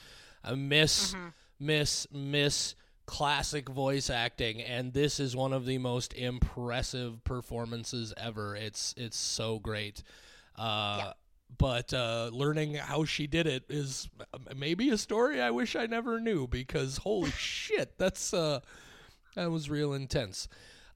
I 0.42 0.54
miss 0.54 1.14
miss 1.60 2.06
miss 2.10 2.74
classic 3.06 3.68
voice 3.68 4.08
acting 4.10 4.60
and 4.62 4.92
this 4.92 5.18
is 5.18 5.34
one 5.34 5.52
of 5.52 5.66
the 5.66 5.78
most 5.78 6.14
impressive 6.14 7.22
performances 7.24 8.14
ever 8.16 8.54
it's 8.56 8.94
it's 8.96 9.16
so 9.16 9.58
great 9.58 10.02
uh 10.56 10.96
Yeah. 10.98 11.12
but 11.58 11.92
uh 11.92 12.30
learning 12.32 12.74
how 12.74 13.04
she 13.04 13.26
did 13.26 13.46
it 13.46 13.64
is 13.68 14.08
maybe 14.56 14.90
a 14.90 14.98
story 14.98 15.40
i 15.40 15.50
wish 15.50 15.74
i 15.74 15.86
never 15.86 16.20
knew 16.20 16.46
because 16.46 16.98
holy 16.98 17.30
shit 17.36 17.98
that's 17.98 18.32
uh 18.32 18.60
that 19.34 19.50
was 19.50 19.68
real 19.68 19.92
intense 19.94 20.48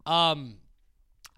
um 0.06 0.58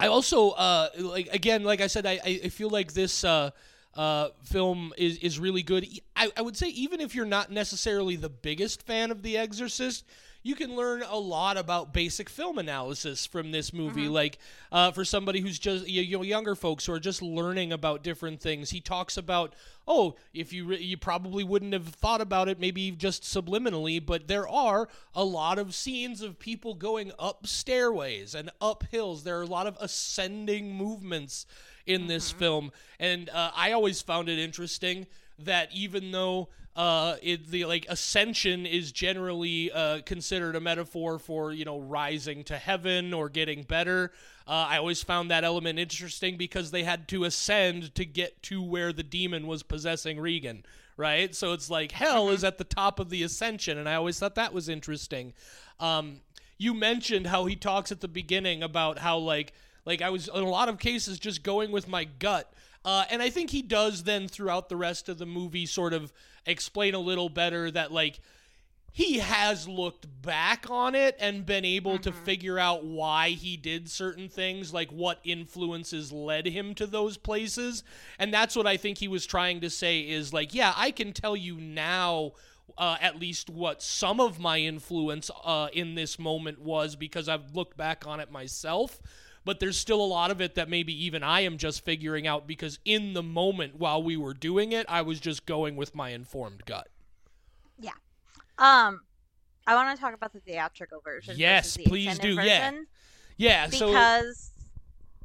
I 0.01 0.07
also 0.07 0.51
uh 0.51 0.87
like 0.97 1.27
again 1.33 1.65
like 1.65 1.81
I 1.81 1.87
said 1.87 2.05
I 2.05 2.19
I 2.23 2.49
feel 2.49 2.69
like 2.69 2.93
this 2.93 3.25
uh 3.25 3.49
uh 3.95 4.29
film 4.43 4.93
is 4.97 5.17
is 5.17 5.39
really 5.39 5.61
good. 5.61 5.85
I, 6.15 6.31
I 6.37 6.41
would 6.41 6.55
say 6.55 6.67
even 6.69 7.01
if 7.01 7.13
you're 7.15 7.25
not 7.25 7.51
necessarily 7.51 8.15
the 8.15 8.29
biggest 8.29 8.83
fan 8.87 9.11
of 9.11 9.23
The 9.23 9.37
Exorcist, 9.37 10.05
you 10.41 10.55
can 10.55 10.75
learn 10.75 11.03
a 11.03 11.17
lot 11.17 11.57
about 11.57 11.93
basic 11.93 12.29
film 12.29 12.57
analysis 12.57 13.25
from 13.25 13.51
this 13.51 13.73
movie. 13.73 14.07
Like 14.07 14.37
uh, 14.71 14.91
for 14.91 15.03
somebody 15.03 15.41
who's 15.41 15.59
just 15.59 15.87
you 15.87 16.17
know 16.17 16.23
younger 16.23 16.55
folks 16.55 16.85
who 16.85 16.93
are 16.93 16.99
just 16.99 17.21
learning 17.21 17.73
about 17.73 18.03
different 18.03 18.41
things, 18.41 18.69
he 18.69 18.79
talks 18.79 19.17
about 19.17 19.53
oh 19.87 20.15
if 20.33 20.53
you 20.53 20.65
re- 20.65 20.81
you 20.81 20.97
probably 20.97 21.43
wouldn't 21.43 21.73
have 21.73 21.87
thought 21.87 22.21
about 22.21 22.47
it 22.47 22.59
maybe 22.59 22.91
just 22.91 23.23
subliminally, 23.23 24.03
but 24.03 24.27
there 24.27 24.47
are 24.47 24.87
a 25.13 25.23
lot 25.23 25.59
of 25.59 25.75
scenes 25.75 26.21
of 26.21 26.39
people 26.39 26.73
going 26.73 27.11
up 27.19 27.45
stairways 27.45 28.33
and 28.33 28.49
up 28.61 28.83
hills. 28.91 29.23
There 29.23 29.37
are 29.39 29.43
a 29.43 29.47
lot 29.47 29.67
of 29.67 29.77
ascending 29.81 30.73
movements 30.73 31.45
in 31.85 32.07
this 32.07 32.31
film, 32.31 32.71
and 32.99 33.29
uh, 33.29 33.51
I 33.55 33.71
always 33.71 34.01
found 34.01 34.29
it 34.29 34.39
interesting 34.39 35.07
that 35.45 35.69
even 35.73 36.11
though 36.11 36.49
uh, 36.75 37.17
it, 37.21 37.47
the 37.47 37.65
like 37.65 37.85
ascension 37.89 38.65
is 38.65 38.91
generally 38.91 39.71
uh, 39.71 39.99
considered 40.05 40.55
a 40.55 40.61
metaphor 40.61 41.19
for 41.19 41.51
you 41.51 41.65
know 41.65 41.79
rising 41.79 42.43
to 42.45 42.57
heaven 42.57 43.13
or 43.13 43.27
getting 43.27 43.63
better. 43.63 44.11
Uh, 44.47 44.67
I 44.69 44.77
always 44.77 45.03
found 45.03 45.29
that 45.29 45.43
element 45.43 45.77
interesting 45.77 46.37
because 46.37 46.71
they 46.71 46.83
had 46.83 47.07
to 47.09 47.25
ascend 47.25 47.93
to 47.95 48.05
get 48.05 48.41
to 48.43 48.61
where 48.63 48.93
the 48.93 49.03
demon 49.03 49.45
was 49.45 49.61
possessing 49.61 50.19
Regan, 50.19 50.63
right? 50.95 51.35
So 51.35 51.53
it's 51.53 51.69
like 51.69 51.91
hell 51.91 52.29
is 52.29 52.43
at 52.43 52.57
the 52.57 52.63
top 52.63 52.99
of 52.99 53.09
the 53.09 53.23
ascension, 53.23 53.77
and 53.77 53.89
I 53.89 53.95
always 53.95 54.17
thought 54.17 54.35
that 54.35 54.53
was 54.53 54.69
interesting. 54.69 55.33
Um, 55.79 56.21
you 56.57 56.73
mentioned 56.73 57.27
how 57.27 57.45
he 57.45 57.55
talks 57.55 57.91
at 57.91 57.99
the 57.99 58.07
beginning 58.07 58.63
about 58.63 58.99
how 58.99 59.17
like 59.17 59.53
like 59.85 60.01
I 60.01 60.11
was 60.11 60.27
in 60.27 60.43
a 60.43 60.49
lot 60.49 60.69
of 60.69 60.77
cases 60.79 61.19
just 61.19 61.43
going 61.43 61.71
with 61.71 61.87
my 61.87 62.05
gut. 62.05 62.53
Uh, 62.85 63.05
and 63.09 63.21
I 63.21 63.29
think 63.29 63.49
he 63.49 63.61
does 63.61 64.03
then 64.03 64.27
throughout 64.27 64.69
the 64.69 64.77
rest 64.77 65.09
of 65.09 65.17
the 65.17 65.25
movie 65.25 65.65
sort 65.65 65.93
of 65.93 66.13
explain 66.45 66.93
a 66.93 66.99
little 66.99 67.29
better 67.29 67.69
that 67.71 67.91
like 67.91 68.19
he 68.91 69.19
has 69.19 69.67
looked 69.67 70.07
back 70.21 70.69
on 70.69 70.95
it 70.95 71.15
and 71.19 71.45
been 71.45 71.65
able 71.65 71.97
to 71.99 72.11
figure 72.11 72.57
out 72.57 72.83
why 72.83 73.29
he 73.29 73.55
did 73.55 73.89
certain 73.89 74.29
things, 74.29 74.73
like 74.73 74.91
what 74.91 75.19
influences 75.23 76.11
led 76.11 76.47
him 76.47 76.73
to 76.75 76.87
those 76.87 77.17
places. 77.17 77.83
And 78.17 78.33
that's 78.33 78.55
what 78.55 78.67
I 78.67 78.77
think 78.77 78.97
he 78.97 79.07
was 79.07 79.25
trying 79.25 79.61
to 79.61 79.69
say 79.69 80.01
is 80.01 80.33
like, 80.33 80.53
yeah, 80.53 80.73
I 80.75 80.91
can 80.91 81.13
tell 81.13 81.35
you 81.35 81.55
now 81.55 82.31
uh, 82.77 82.97
at 83.01 83.19
least 83.19 83.49
what 83.49 83.81
some 83.81 84.19
of 84.19 84.39
my 84.39 84.59
influence 84.59 85.29
uh, 85.43 85.67
in 85.73 85.95
this 85.95 86.17
moment 86.17 86.59
was 86.59 86.95
because 86.95 87.29
I've 87.29 87.55
looked 87.55 87.77
back 87.77 88.07
on 88.07 88.19
it 88.19 88.31
myself. 88.31 88.99
But 89.45 89.59
there's 89.59 89.77
still 89.77 90.01
a 90.01 90.05
lot 90.05 90.31
of 90.31 90.41
it 90.41 90.55
that 90.55 90.69
maybe 90.69 91.05
even 91.05 91.23
I 91.23 91.41
am 91.41 91.57
just 91.57 91.83
figuring 91.83 92.27
out 92.27 92.45
because 92.45 92.77
in 92.85 93.13
the 93.13 93.23
moment 93.23 93.75
while 93.75 94.03
we 94.03 94.17
were 94.17 94.33
doing 94.33 94.71
it, 94.73 94.85
I 94.89 95.01
was 95.01 95.19
just 95.19 95.45
going 95.45 95.75
with 95.75 95.95
my 95.95 96.09
informed 96.09 96.65
gut. 96.65 96.89
Yeah. 97.79 97.91
Um, 98.57 99.01
I 99.65 99.75
want 99.75 99.95
to 99.95 100.01
talk 100.01 100.13
about 100.13 100.33
the 100.33 100.39
theatrical 100.39 101.01
version. 101.01 101.35
Yes, 101.37 101.75
the 101.75 101.83
please 101.83 102.19
do, 102.19 102.33
yeah. 102.33 102.71
version, 102.71 102.87
Yeah, 103.37 103.69
so 103.69 103.87
Because 103.87 104.51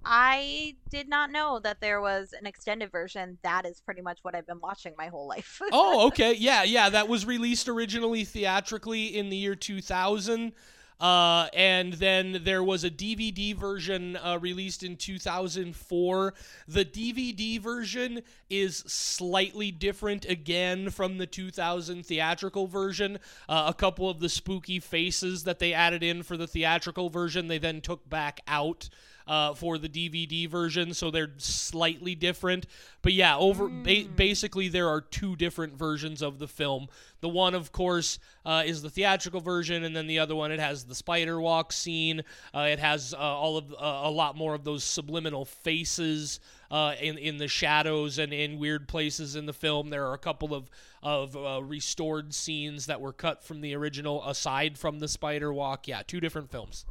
I 0.05 0.77
did 0.91 1.09
not 1.09 1.31
know 1.31 1.61
that 1.61 1.81
there 1.81 2.01
was 2.01 2.35
an 2.39 2.47
extended 2.47 2.93
version. 2.93 3.39
That 3.43 3.65
is 3.65 3.81
pretty 3.81 4.03
much 4.03 4.19
what 4.23 4.35
I've 4.35 4.47
been 4.47 4.61
watching 4.61 4.95
my 4.99 5.09
whole 5.09 5.27
life. 5.27 5.61
oh, 5.73 6.07
okay, 6.09 6.35
yeah, 6.35 6.63
yeah, 6.63 6.91
that 6.91 7.09
was 7.09 7.25
released 7.25 7.69
originally 7.69 8.25
theatrically 8.25 9.17
in 9.17 9.31
the 9.31 9.37
year 9.37 9.55
2000. 9.55 10.53
Uh, 11.01 11.49
and 11.53 11.95
then 11.95 12.41
there 12.45 12.63
was 12.63 12.85
a 12.85 12.91
DVD 12.91 13.55
version 13.55 14.17
uh, 14.17 14.39
released 14.41 14.83
in 14.83 14.97
2004. 14.97 16.35
The 16.69 16.85
DVD 16.85 17.61
version 17.61 18.23
is 18.49 18.79
slightly 18.87 19.71
different 19.71 20.25
again 20.25 20.91
from 20.91 21.19
the 21.19 21.27
2000 21.27 22.07
theatrical 22.07 22.67
version. 22.67 23.19
Uh, 23.49 23.67
a 23.69 23.75
couple 23.75 24.09
of 24.09 24.21
the 24.21 24.29
spooky 24.29 24.79
faces 24.79 25.45
that 25.45 25.59
they 25.59 25.73
added 25.73 26.03
in 26.03 26.23
for 26.23 26.37
the 26.37 26.47
theatrical 26.47 27.11
version, 27.11 27.49
they 27.49 27.59
then 27.59 27.81
took 27.81 28.09
back 28.09 28.41
out 28.47 28.89
uh, 29.27 29.55
for 29.55 29.79
the 29.79 29.89
DVD 29.89 30.49
version, 30.49 30.93
so 30.95 31.11
they're 31.11 31.33
slightly 31.39 32.15
different. 32.15 32.67
But 33.03 33.13
yeah, 33.13 33.37
over 33.37 33.69
ba- 33.69 34.07
basically 34.15 34.69
there 34.69 34.89
are 34.89 35.01
two 35.01 35.37
different 35.37 35.77
versions 35.77 36.23
of 36.23 36.39
the 36.39 36.49
film. 36.49 36.89
The 37.21 37.29
one, 37.29 37.55
of 37.55 37.73
course, 37.73 38.19
uh, 38.45 38.65
is 38.67 38.83
the 38.83 38.91
theatrical 38.91 39.41
version, 39.41 39.85
and 39.85 39.97
then 39.97 40.07
the 40.07 40.19
other 40.19 40.35
one 40.35 40.53
it 40.53 40.61
has 40.61 40.85
the 40.85 40.95
spider 40.95 41.41
walk 41.41 41.73
scene. 41.73 42.23
Uh, 42.55 42.69
it 42.71 42.79
has 42.79 43.15
uh, 43.15 43.19
all 43.19 43.57
of 43.57 43.73
uh, 43.73 43.77
a 43.81 44.11
lot 44.11 44.37
more 44.37 44.55
of 44.55 44.65
those 44.65 44.85
subliminal 44.85 45.45
faces 45.45 46.41
uh, 46.71 46.95
in 47.01 47.17
in 47.19 47.39
the 47.39 47.49
shadows 47.49 48.19
and 48.19 48.33
in 48.33 48.59
weird 48.59 48.89
places 48.89 49.37
in 49.37 49.47
the 49.47 49.53
film. 49.53 49.89
There 49.89 50.07
are 50.07 50.15
a 50.15 50.19
couple 50.19 50.55
of 50.55 50.71
of 51.03 51.37
uh, 51.37 51.63
restored 51.63 52.35
scenes 52.35 52.87
that 52.87 53.01
were 53.01 53.13
cut 53.13 53.43
from 53.43 53.61
the 53.61 53.75
original, 53.75 54.27
aside 54.27 54.77
from 54.77 54.99
the 54.99 55.09
spider 55.09 55.53
walk. 55.53 55.89
Yeah, 55.89 56.03
two 56.07 56.21
different 56.21 56.51
films. 56.51 56.85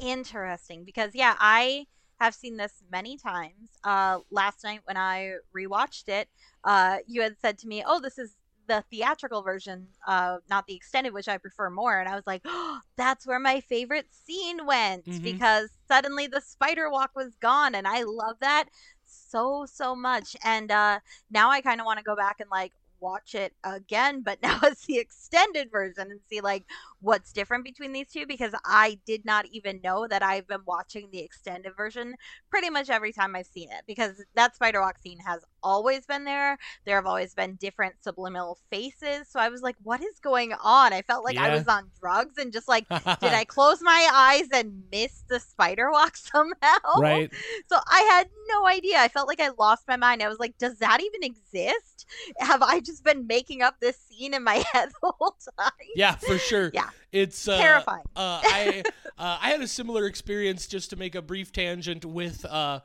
Interesting, 0.00 0.84
because 0.84 1.14
yeah, 1.14 1.34
I 1.38 1.86
have 2.20 2.34
seen 2.34 2.56
this 2.56 2.82
many 2.90 3.16
times. 3.16 3.70
Uh, 3.84 4.18
last 4.30 4.64
night 4.64 4.80
when 4.84 4.96
I 4.96 5.34
rewatched 5.56 6.08
it, 6.08 6.28
uh, 6.64 6.98
you 7.06 7.22
had 7.22 7.38
said 7.40 7.58
to 7.58 7.68
me, 7.68 7.82
"Oh, 7.86 8.00
this 8.00 8.18
is 8.18 8.36
the 8.66 8.84
theatrical 8.90 9.42
version, 9.42 9.88
uh, 10.06 10.38
not 10.48 10.66
the 10.66 10.74
extended, 10.74 11.12
which 11.14 11.28
I 11.28 11.38
prefer 11.38 11.70
more." 11.70 11.98
And 11.98 12.08
I 12.08 12.14
was 12.14 12.26
like, 12.26 12.42
"Oh, 12.44 12.80
that's 12.96 13.26
where 13.26 13.38
my 13.38 13.60
favorite 13.60 14.08
scene 14.14 14.66
went 14.66 15.06
Mhm. 15.06 15.22
because 15.22 15.70
suddenly 15.88 16.26
the 16.26 16.40
spider 16.40 16.90
walk 16.90 17.12
was 17.14 17.34
gone, 17.36 17.74
and 17.74 17.86
I 17.88 18.02
love 18.02 18.36
that 18.40 18.68
so 19.04 19.66
so 19.66 19.94
much. 19.96 20.36
And 20.44 20.70
uh, 20.70 21.00
now 21.30 21.50
I 21.50 21.60
kind 21.62 21.80
of 21.80 21.86
want 21.86 21.98
to 21.98 22.04
go 22.04 22.16
back 22.16 22.40
and 22.40 22.50
like 22.50 22.72
watch 23.00 23.34
it 23.34 23.52
again, 23.64 24.22
but 24.22 24.42
now 24.42 24.58
it's 24.62 24.86
the 24.86 24.98
extended 24.98 25.70
version 25.70 26.10
and 26.10 26.20
see 26.28 26.40
like 26.40 26.64
what's 27.00 27.32
different 27.32 27.64
between 27.64 27.92
these 27.92 28.10
two 28.10 28.26
because 28.26 28.54
I 28.64 28.98
did 29.06 29.24
not 29.24 29.46
even 29.52 29.80
know 29.82 30.06
that 30.08 30.22
I've 30.22 30.46
been 30.46 30.62
watching 30.66 31.08
the 31.10 31.20
extended 31.20 31.76
version 31.76 32.14
pretty 32.50 32.70
much 32.70 32.90
every 32.90 33.12
time 33.12 33.34
I've 33.34 33.46
seen 33.46 33.70
it 33.70 33.84
because 33.86 34.22
that 34.34 34.54
spider 34.54 34.80
walk 34.80 34.98
scene 34.98 35.18
has 35.20 35.44
always 35.62 36.06
been 36.06 36.24
there. 36.24 36.58
There 36.84 36.96
have 36.96 37.06
always 37.06 37.34
been 37.34 37.56
different 37.56 37.94
subliminal 38.02 38.58
faces. 38.70 39.28
So 39.28 39.40
I 39.40 39.48
was 39.48 39.62
like, 39.62 39.76
what 39.82 40.02
is 40.02 40.18
going 40.20 40.52
on? 40.52 40.92
I 40.92 41.02
felt 41.02 41.24
like 41.24 41.36
I 41.36 41.54
was 41.54 41.66
on 41.66 41.90
drugs 42.00 42.38
and 42.38 42.52
just 42.52 42.68
like, 42.68 42.88
did 42.88 43.32
I 43.32 43.44
close 43.48 43.80
my 43.82 44.08
eyes 44.12 44.48
and 44.52 44.82
miss 44.90 45.24
the 45.28 45.40
spider 45.40 45.90
walk 45.90 46.16
somehow? 46.16 46.98
right. 46.98 47.32
So 47.68 47.78
I 47.86 48.00
had 48.12 48.28
no 48.48 48.66
idea. 48.66 48.98
I 48.98 49.08
felt 49.08 49.28
like 49.28 49.40
I 49.40 49.50
lost 49.58 49.84
my 49.88 49.96
mind. 49.96 50.22
I 50.22 50.28
was 50.28 50.38
like, 50.38 50.58
does 50.58 50.76
that 50.78 51.00
even 51.00 51.22
exist? 51.22 52.06
Have 52.38 52.62
I 52.62 52.80
just 52.80 53.04
been 53.04 53.26
making 53.26 53.62
up 53.62 53.76
this 53.80 53.98
scene 53.98 54.34
in 54.34 54.44
my 54.44 54.64
head 54.72 54.90
the 55.02 55.12
whole 55.18 55.36
time? 55.58 55.70
Yeah, 55.94 56.16
for 56.16 56.38
sure. 56.38 56.70
Yeah. 56.72 56.90
It's 57.12 57.48
uh, 57.48 57.58
Terrifying. 57.58 58.04
Uh, 58.14 58.40
I 58.44 58.82
uh, 59.18 59.38
I 59.40 59.50
had 59.50 59.60
a 59.60 59.68
similar 59.68 60.06
experience. 60.06 60.66
Just 60.66 60.90
to 60.90 60.96
make 60.96 61.14
a 61.14 61.22
brief 61.22 61.52
tangent 61.52 62.04
with 62.04 62.44
uh, 62.44 62.80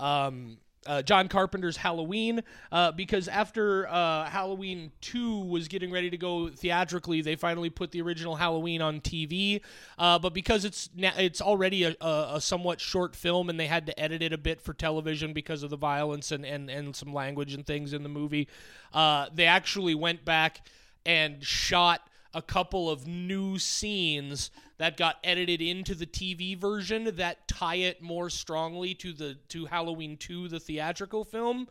um, 0.00 0.58
uh, 0.86 1.02
John 1.02 1.28
Carpenter's 1.28 1.76
Halloween, 1.76 2.42
uh, 2.72 2.92
because 2.92 3.28
after 3.28 3.88
uh, 3.88 4.24
Halloween 4.24 4.92
two 5.00 5.40
was 5.44 5.68
getting 5.68 5.90
ready 5.90 6.10
to 6.10 6.16
go 6.16 6.48
theatrically, 6.48 7.20
they 7.20 7.36
finally 7.36 7.70
put 7.70 7.90
the 7.90 8.00
original 8.00 8.36
Halloween 8.36 8.80
on 8.80 9.00
TV. 9.00 9.60
Uh, 9.98 10.18
but 10.18 10.32
because 10.32 10.64
it's 10.64 10.88
na- 10.96 11.12
it's 11.16 11.40
already 11.40 11.84
a, 11.84 11.96
a, 12.00 12.30
a 12.34 12.40
somewhat 12.40 12.80
short 12.80 13.14
film, 13.14 13.50
and 13.50 13.58
they 13.58 13.66
had 13.66 13.86
to 13.86 14.00
edit 14.00 14.22
it 14.22 14.32
a 14.32 14.38
bit 14.38 14.60
for 14.60 14.72
television 14.72 15.32
because 15.32 15.62
of 15.62 15.70
the 15.70 15.76
violence 15.76 16.32
and 16.32 16.44
and, 16.44 16.70
and 16.70 16.94
some 16.96 17.12
language 17.12 17.54
and 17.54 17.66
things 17.66 17.92
in 17.92 18.02
the 18.02 18.08
movie, 18.08 18.48
uh, 18.92 19.26
they 19.32 19.46
actually 19.46 19.94
went 19.94 20.24
back 20.24 20.66
and 21.04 21.44
shot 21.44 22.08
a 22.34 22.42
couple 22.42 22.90
of 22.90 23.06
new 23.06 23.58
scenes 23.58 24.50
that 24.78 24.96
got 24.96 25.16
edited 25.22 25.60
into 25.60 25.94
the 25.94 26.06
TV 26.06 26.56
version 26.56 27.16
that 27.16 27.46
tie 27.48 27.76
it 27.76 28.00
more 28.00 28.30
strongly 28.30 28.94
to 28.94 29.12
the 29.12 29.36
to 29.48 29.66
Halloween 29.66 30.16
2 30.16 30.48
the 30.48 30.60
theatrical 30.60 31.24
film. 31.24 31.68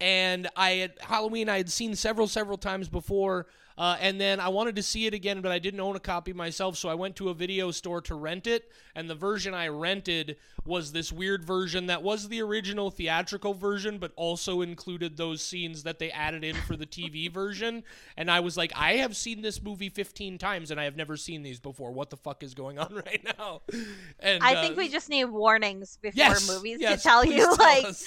And 0.00 0.48
I 0.56 0.70
had 0.70 0.92
Halloween 1.00 1.48
I 1.48 1.58
had 1.58 1.70
seen 1.70 1.94
several 1.94 2.26
several 2.26 2.58
times 2.58 2.88
before 2.88 3.46
uh, 3.76 3.96
and 4.00 4.20
then 4.20 4.40
I 4.40 4.48
wanted 4.48 4.76
to 4.76 4.82
see 4.82 5.06
it 5.06 5.14
again 5.14 5.40
but 5.40 5.52
I 5.52 5.58
didn't 5.58 5.80
own 5.80 5.96
a 5.96 6.00
copy 6.00 6.32
myself 6.32 6.76
so 6.76 6.88
I 6.88 6.94
went 6.94 7.16
to 7.16 7.28
a 7.28 7.34
video 7.34 7.70
store 7.70 8.00
to 8.02 8.14
rent 8.14 8.46
it. 8.46 8.70
And 8.94 9.10
the 9.10 9.14
version 9.14 9.54
I 9.54 9.68
rented 9.68 10.36
was 10.64 10.92
this 10.92 11.12
weird 11.12 11.44
version 11.44 11.86
that 11.86 12.02
was 12.02 12.28
the 12.28 12.40
original 12.40 12.90
theatrical 12.90 13.54
version 13.54 13.98
but 13.98 14.12
also 14.16 14.60
included 14.60 15.16
those 15.16 15.42
scenes 15.42 15.82
that 15.82 15.98
they 15.98 16.10
added 16.10 16.44
in 16.44 16.56
for 16.56 16.76
the 16.76 16.86
TV 16.86 17.30
version. 17.32 17.82
And 18.16 18.30
I 18.30 18.40
was 18.40 18.56
like 18.56 18.72
I 18.76 18.94
have 18.94 19.16
seen 19.16 19.42
this 19.42 19.62
movie 19.62 19.88
15 19.88 20.38
times 20.38 20.70
and 20.70 20.80
I 20.80 20.84
have 20.84 20.96
never 20.96 21.16
seen 21.16 21.42
these 21.42 21.60
before. 21.60 21.92
What 21.92 22.10
the 22.10 22.16
fuck 22.16 22.42
is 22.42 22.54
going 22.54 22.78
on 22.78 22.94
right 23.06 23.24
now? 23.38 23.62
And 24.20 24.42
I 24.42 24.54
uh, 24.54 24.62
think 24.62 24.76
we 24.76 24.88
just 24.88 25.08
need 25.08 25.24
warnings 25.26 25.98
before 26.00 26.16
yes, 26.16 26.48
movies 26.48 26.78
yes, 26.80 27.02
to 27.02 27.08
tell 27.08 27.24
you 27.24 27.40
tell 27.40 27.56
like 27.56 27.84
us. 27.84 28.04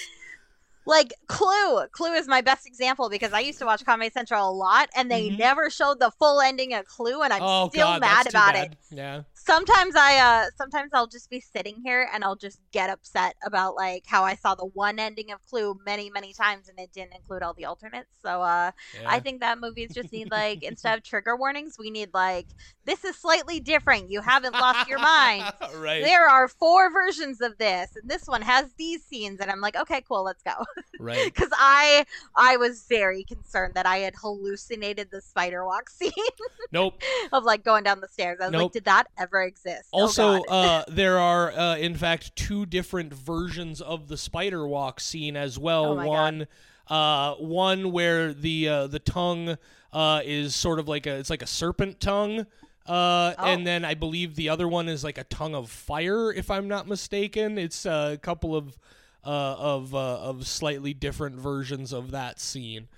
Like 0.88 1.12
Clue. 1.28 1.86
Clue 1.92 2.14
is 2.14 2.26
my 2.26 2.40
best 2.40 2.66
example 2.66 3.08
because 3.10 3.32
I 3.32 3.40
used 3.40 3.58
to 3.60 3.66
watch 3.66 3.84
Comedy 3.84 4.10
Central 4.10 4.48
a 4.48 4.50
lot 4.50 4.88
and 4.96 5.10
they 5.10 5.28
Mhm. 5.28 5.36
never 5.36 5.70
showed 5.70 6.00
the 6.00 6.10
full 6.18 6.40
ending 6.40 6.72
of 6.74 6.86
Clue 6.86 7.22
and 7.22 7.32
I'm 7.32 7.42
oh 7.44 7.68
still 7.68 7.86
god 7.86 8.00
mad 8.00 8.26
about 8.28 8.56
it. 8.56 8.74
yeah 8.90 9.22
sometimes 9.34 9.94
I 9.96 10.18
uh 10.18 10.46
sometimes 10.56 10.90
I'll 10.92 11.06
just 11.06 11.30
be 11.30 11.40
sitting 11.40 11.76
here 11.84 12.08
and 12.12 12.24
I'll 12.24 12.36
just 12.36 12.58
get 12.72 12.90
upset 12.90 13.36
about 13.44 13.76
like 13.76 14.04
how 14.06 14.24
I 14.24 14.34
saw 14.34 14.54
the 14.54 14.66
one 14.66 14.98
ending 14.98 15.30
of 15.30 15.38
Clue 15.48 15.78
many 15.86 16.10
many 16.10 16.32
times 16.32 16.68
and 16.68 16.78
it 16.80 16.92
didn't 16.92 17.14
include 17.14 17.42
all 17.42 17.54
the 17.54 17.66
alternates. 17.66 18.08
So 18.22 18.42
uh 18.42 18.72
yeah 18.94 19.04
I 19.06 19.20
think 19.20 19.40
that 19.40 19.60
movies 19.60 19.92
just 19.94 20.12
need 20.12 20.30
like 20.30 20.62
instead 20.72 20.98
of 20.98 21.04
trigger 21.04 21.36
warnings, 21.36 21.76
we 21.78 21.90
need 21.90 22.10
like 22.14 22.48
this 22.84 23.04
is 23.04 23.16
slightly 23.16 23.60
different. 23.60 24.10
You 24.10 24.22
haven't 24.22 24.52
lost 24.54 24.88
your 24.88 24.98
mind. 24.98 25.44
right 25.76 26.02
There 26.02 26.26
are 26.28 26.48
four 26.48 26.90
versions 26.90 27.40
of 27.40 27.58
this 27.58 27.90
and 28.00 28.10
this 28.10 28.26
one 28.26 28.42
has 28.42 28.72
these 28.78 29.04
scenes 29.04 29.40
and 29.40 29.50
I'm 29.50 29.60
like, 29.60 29.76
okay, 29.76 30.02
cool, 30.08 30.24
let's 30.24 30.42
go. 30.42 30.64
Right 31.00 31.34
Cuz 31.34 31.48
I 31.52 32.04
I 32.36 32.56
was 32.56 32.84
very 32.88 33.24
concerned 33.24 33.74
that 33.74 33.86
I 33.86 33.98
had 33.98 34.14
hallucinated 34.16 35.10
the 35.10 35.20
spider 35.20 35.64
walk 35.64 35.90
scene 35.98 36.12
nope 36.72 37.00
of 37.32 37.44
like 37.44 37.64
going 37.64 37.84
down 37.84 38.00
the 38.00 38.08
stairs. 38.08 38.38
I 38.40 38.44
was 38.46 38.52
Nope. 38.52 38.62
like, 38.62 38.72
did 38.72 38.84
that 38.84 39.08
ever 39.18 39.42
exist? 39.42 39.88
Oh, 39.92 40.02
Also, 40.02 40.42
God. 40.44 40.44
uh, 40.48 40.84
there 40.88 41.18
are 41.18 41.52
uh, 41.52 41.76
in 41.76 41.94
fact 41.94 42.34
two 42.36 42.66
different 42.66 43.12
versions 43.12 43.80
of 43.80 44.08
the 44.08 44.16
spider 44.16 44.66
walk 44.66 45.00
scene 45.00 45.36
as 45.36 45.58
well. 45.58 45.86
Oh 45.92 45.96
my 45.96 46.04
God. 46.04 46.08
one, 46.08 46.46
uh, 46.88 47.34
one 47.34 47.92
where 47.92 48.32
the 48.32 48.68
uh, 48.68 48.86
the 48.86 48.98
tongue 48.98 49.56
uh, 49.92 50.20
is 50.24 50.54
sort 50.54 50.78
of 50.78 50.88
like 50.88 51.06
a 51.06 51.14
it's 51.16 51.30
like 51.30 51.42
a 51.42 51.46
serpent 51.46 52.00
tongue. 52.00 52.40
Uh, 52.86 53.34
Oh. 53.38 53.44
And 53.44 53.66
then 53.66 53.84
I 53.84 53.92
believe 53.92 54.34
the 54.34 54.48
other 54.48 54.66
one 54.66 54.88
is 54.88 55.04
like 55.04 55.18
a 55.18 55.24
tongue 55.24 55.54
of 55.54 55.70
fire, 55.70 56.32
if 56.32 56.50
I'm 56.50 56.68
not 56.68 56.88
mistaken. 56.88 57.58
It's 57.58 57.84
uh, 57.84 58.12
a 58.14 58.16
couple 58.16 58.56
of 58.56 58.78
uh, 59.28 59.56
of 59.58 59.94
uh, 59.94 59.98
of 60.20 60.46
slightly 60.46 60.94
different 60.94 61.36
versions 61.36 61.92
of 61.92 62.12
that 62.12 62.40
scene. 62.40 62.88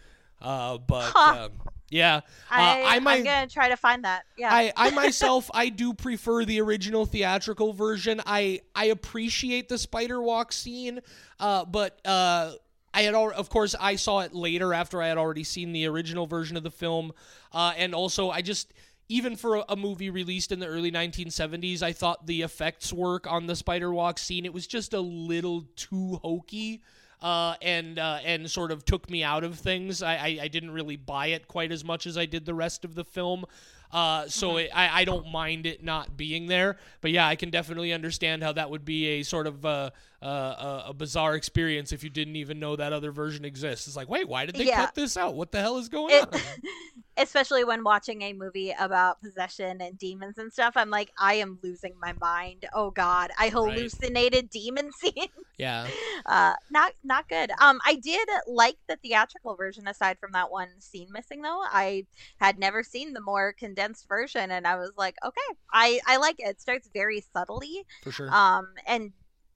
Uh, 0.40 0.78
but 0.78 1.12
Huh. 1.14 1.44
um, 1.46 1.52
yeah, 1.90 2.16
uh, 2.16 2.20
I, 2.50 2.96
I'm 2.96 3.04
gonna 3.04 3.46
try 3.48 3.68
to 3.68 3.76
find 3.76 4.04
that. 4.04 4.22
Yeah. 4.38 4.48
I, 4.52 4.72
I 4.76 4.90
myself 4.94 5.50
I 5.52 5.68
do 5.68 5.92
prefer 5.92 6.44
the 6.44 6.60
original 6.60 7.04
theatrical 7.04 7.72
version. 7.72 8.20
I 8.24 8.60
I 8.74 8.86
appreciate 8.86 9.68
the 9.68 9.76
spider 9.76 10.22
walk 10.22 10.52
scene, 10.52 11.00
uh, 11.40 11.64
but 11.64 11.98
uh, 12.06 12.52
I 12.94 13.02
had 13.02 13.14
al- 13.14 13.32
of 13.32 13.50
course 13.50 13.74
I 13.78 13.96
saw 13.96 14.20
it 14.20 14.32
later 14.34 14.72
after 14.72 15.02
I 15.02 15.08
had 15.08 15.18
already 15.18 15.44
seen 15.44 15.72
the 15.72 15.86
original 15.86 16.26
version 16.26 16.56
of 16.56 16.62
the 16.62 16.70
film, 16.70 17.12
uh, 17.52 17.72
and 17.76 17.94
also 17.94 18.30
I 18.30 18.40
just 18.40 18.72
even 19.10 19.34
for 19.34 19.64
a, 19.68 19.76
movie 19.76 20.08
released 20.08 20.52
in 20.52 20.60
the 20.60 20.66
early 20.66 20.92
1970s, 20.92 21.82
I 21.82 21.92
thought 21.92 22.26
the 22.26 22.42
effects 22.42 22.92
work 22.92 23.26
on 23.26 23.46
the 23.46 23.56
spider 23.56 23.92
walk 23.92 24.18
scene 24.18 24.46
it 24.46 24.54
was 24.54 24.68
just 24.68 24.94
a 24.94 25.00
little 25.00 25.64
too 25.74 26.20
hokey 26.22 26.80
uh, 27.20 27.54
and 27.60 27.98
uh, 27.98 28.18
and 28.24 28.48
sort 28.48 28.70
of 28.70 28.84
took 28.84 29.10
me 29.10 29.24
out 29.24 29.42
of 29.42 29.58
things. 29.58 30.02
I, 30.02 30.14
I, 30.14 30.38
I 30.42 30.48
didn't 30.48 30.70
really 30.70 30.96
buy 30.96 31.28
it 31.28 31.48
quite 31.48 31.72
as 31.72 31.84
much 31.84 32.06
as 32.06 32.16
I 32.16 32.24
did 32.24 32.46
the 32.46 32.54
rest 32.54 32.84
of 32.84 32.94
the 32.94 33.04
film. 33.04 33.44
Uh, 33.92 34.28
so 34.28 34.56
it, 34.58 34.70
I, 34.74 35.00
I 35.00 35.04
don't 35.04 35.30
mind 35.32 35.66
it 35.66 35.82
not 35.82 36.16
being 36.16 36.46
there. 36.46 36.76
But 37.00 37.10
yeah, 37.10 37.26
I 37.26 37.36
can 37.36 37.50
definitely 37.50 37.92
understand 37.92 38.42
how 38.42 38.52
that 38.52 38.70
would 38.70 38.84
be 38.84 39.06
a 39.06 39.22
sort 39.22 39.46
of 39.46 39.64
uh, 39.64 39.90
uh, 40.22 40.24
uh, 40.24 40.82
a 40.88 40.94
bizarre 40.94 41.34
experience 41.34 41.92
if 41.92 42.04
you 42.04 42.10
didn't 42.10 42.36
even 42.36 42.60
know 42.60 42.76
that 42.76 42.92
other 42.92 43.10
version 43.10 43.44
exists. 43.44 43.86
It's 43.86 43.96
like, 43.96 44.08
wait, 44.08 44.28
why 44.28 44.46
did 44.46 44.54
they 44.56 44.66
Yeah. 44.66 44.84
cut 44.86 44.94
this 44.94 45.16
out? 45.16 45.34
What 45.34 45.50
the 45.52 45.60
hell 45.60 45.78
is 45.78 45.88
going 45.88 46.14
It- 46.14 46.32
on? 46.34 46.40
Especially 47.16 47.64
when 47.64 47.84
watching 47.84 48.22
a 48.22 48.32
movie 48.32 48.74
about 48.78 49.20
possession 49.20 49.82
and 49.82 49.98
demons 49.98 50.38
and 50.38 50.50
stuff, 50.50 50.72
I'm 50.76 50.88
like, 50.88 51.10
I 51.18 51.34
am 51.34 51.58
losing 51.62 51.92
my 52.00 52.14
mind. 52.14 52.64
Oh 52.72 52.90
God, 52.90 53.30
I 53.38 53.50
hallucinated 53.50 54.48
demon 54.48 54.90
scene. 54.98 55.28
Yeah. 55.58 55.86
uh, 56.24 56.54
not 56.70 56.92
not 57.04 57.28
good. 57.28 57.50
Um, 57.60 57.78
I 57.84 57.96
did 57.96 58.26
like 58.46 58.76
the 58.88 58.96
theatrical 58.96 59.54
version 59.54 59.86
aside 59.86 60.18
from 60.18 60.32
that 60.32 60.50
one 60.50 60.68
scene 60.78 61.08
missing 61.12 61.42
though. 61.42 61.60
I 61.70 62.06
had 62.38 62.58
never 62.58 62.82
seen 62.82 63.12
the 63.12 63.20
more 63.20 63.52
condensed 63.52 63.79
condensed 63.80 64.08
version, 64.08 64.50
and 64.50 64.66
I 64.66 64.76
was 64.76 64.92
like, 64.96 65.16
okay, 65.24 65.40
I 65.72 66.00
I 66.06 66.16
like 66.18 66.36
it. 66.38 66.48
It 66.48 66.60
starts 66.60 66.88
very 66.92 67.22
subtly, 67.32 67.84
for 68.02 68.12
sure. 68.12 68.30
um, 68.30 68.68
and 68.86 69.12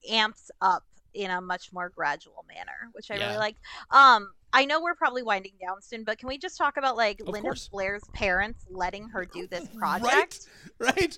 amps 0.09 0.51
up 0.61 0.83
in 1.13 1.31
a 1.31 1.41
much 1.41 1.71
more 1.71 1.89
gradual 1.89 2.45
manner, 2.47 2.89
which 2.93 3.09
I 3.09 3.15
Yeah. 3.15 3.27
really 3.27 3.37
liked. 3.39 3.59
Um, 3.91 4.33
I 4.53 4.65
know 4.65 4.81
we're 4.81 4.95
probably 4.95 5.23
winding 5.23 5.53
down 5.61 5.81
soon, 5.81 6.03
but 6.03 6.17
can 6.17 6.27
we 6.29 6.37
just 6.37 6.57
talk 6.57 6.77
about 6.77 6.95
like 6.95 7.19
Of 7.21 7.27
Linda 7.27 7.49
course. 7.49 7.67
Blair's 7.71 8.03
parents 8.13 8.65
letting 8.69 9.09
her 9.09 9.25
do 9.25 9.47
this 9.47 9.67
project? 9.79 10.47
Right, 10.79 11.17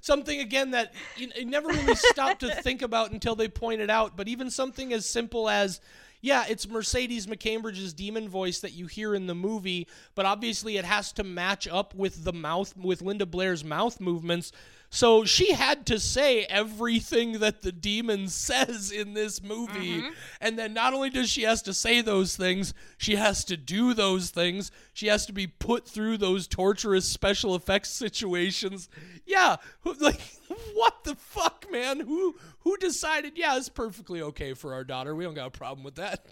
Something 0.00 0.40
again 0.40 0.72
that 0.72 0.92
you, 1.16 1.28
you 1.36 1.44
never 1.46 1.68
really 1.68 1.94
stop 1.94 2.38
to 2.40 2.50
think 2.62 2.82
about 2.82 3.10
until 3.10 3.34
they 3.36 3.48
point 3.48 3.80
it 3.80 3.90
out. 3.90 4.16
But 4.16 4.28
even 4.28 4.50
something 4.50 4.92
as 4.92 5.06
simple 5.08 5.48
as, 5.48 5.80
yeah, 6.20 6.44
it's 6.48 6.68
Mercedes 6.68 7.26
McCambridge's 7.26 7.92
demon 7.92 8.28
voice 8.28 8.60
that 8.60 8.72
you 8.72 8.86
hear 8.86 9.14
in 9.14 9.26
the 9.26 9.34
movie, 9.34 9.86
but 10.14 10.26
obviously 10.26 10.76
it 10.76 10.84
has 10.84 11.12
to 11.12 11.24
match 11.24 11.68
up 11.68 11.94
with 11.94 12.24
the 12.24 12.32
mouth 12.32 12.76
with 12.76 13.02
Linda 13.02 13.26
Blair's 13.26 13.64
mouth 13.64 14.00
movements. 14.00 14.52
So 14.90 15.24
she 15.24 15.52
had 15.52 15.86
to 15.86 15.98
say 15.98 16.44
everything 16.44 17.40
that 17.40 17.62
the 17.62 17.72
demon 17.72 18.28
says 18.28 18.90
in 18.90 19.14
this 19.14 19.42
movie. 19.42 20.00
Mm-hmm. 20.00 20.12
And 20.40 20.58
then 20.58 20.74
not 20.74 20.94
only 20.94 21.10
does 21.10 21.28
she 21.28 21.42
has 21.42 21.62
to 21.62 21.74
say 21.74 22.00
those 22.00 22.36
things, 22.36 22.74
she 22.96 23.16
has 23.16 23.44
to 23.46 23.56
do 23.56 23.94
those 23.94 24.30
things. 24.30 24.70
She 24.92 25.08
has 25.08 25.26
to 25.26 25.32
be 25.32 25.46
put 25.46 25.86
through 25.86 26.18
those 26.18 26.46
torturous 26.46 27.08
special 27.08 27.54
effects 27.54 27.90
situations. 28.06 28.88
Yeah, 29.24 29.56
like 29.84 30.20
what 30.74 31.04
the 31.04 31.14
fuck, 31.16 31.66
man? 31.70 32.00
Who 32.00 32.36
who 32.60 32.76
decided, 32.78 33.34
yeah, 33.36 33.56
it's 33.56 33.68
perfectly 33.68 34.22
okay 34.22 34.54
for 34.54 34.74
our 34.74 34.84
daughter. 34.84 35.14
We 35.14 35.24
don't 35.24 35.34
got 35.34 35.48
a 35.48 35.50
problem 35.50 35.84
with 35.84 35.96
that. 35.96 36.26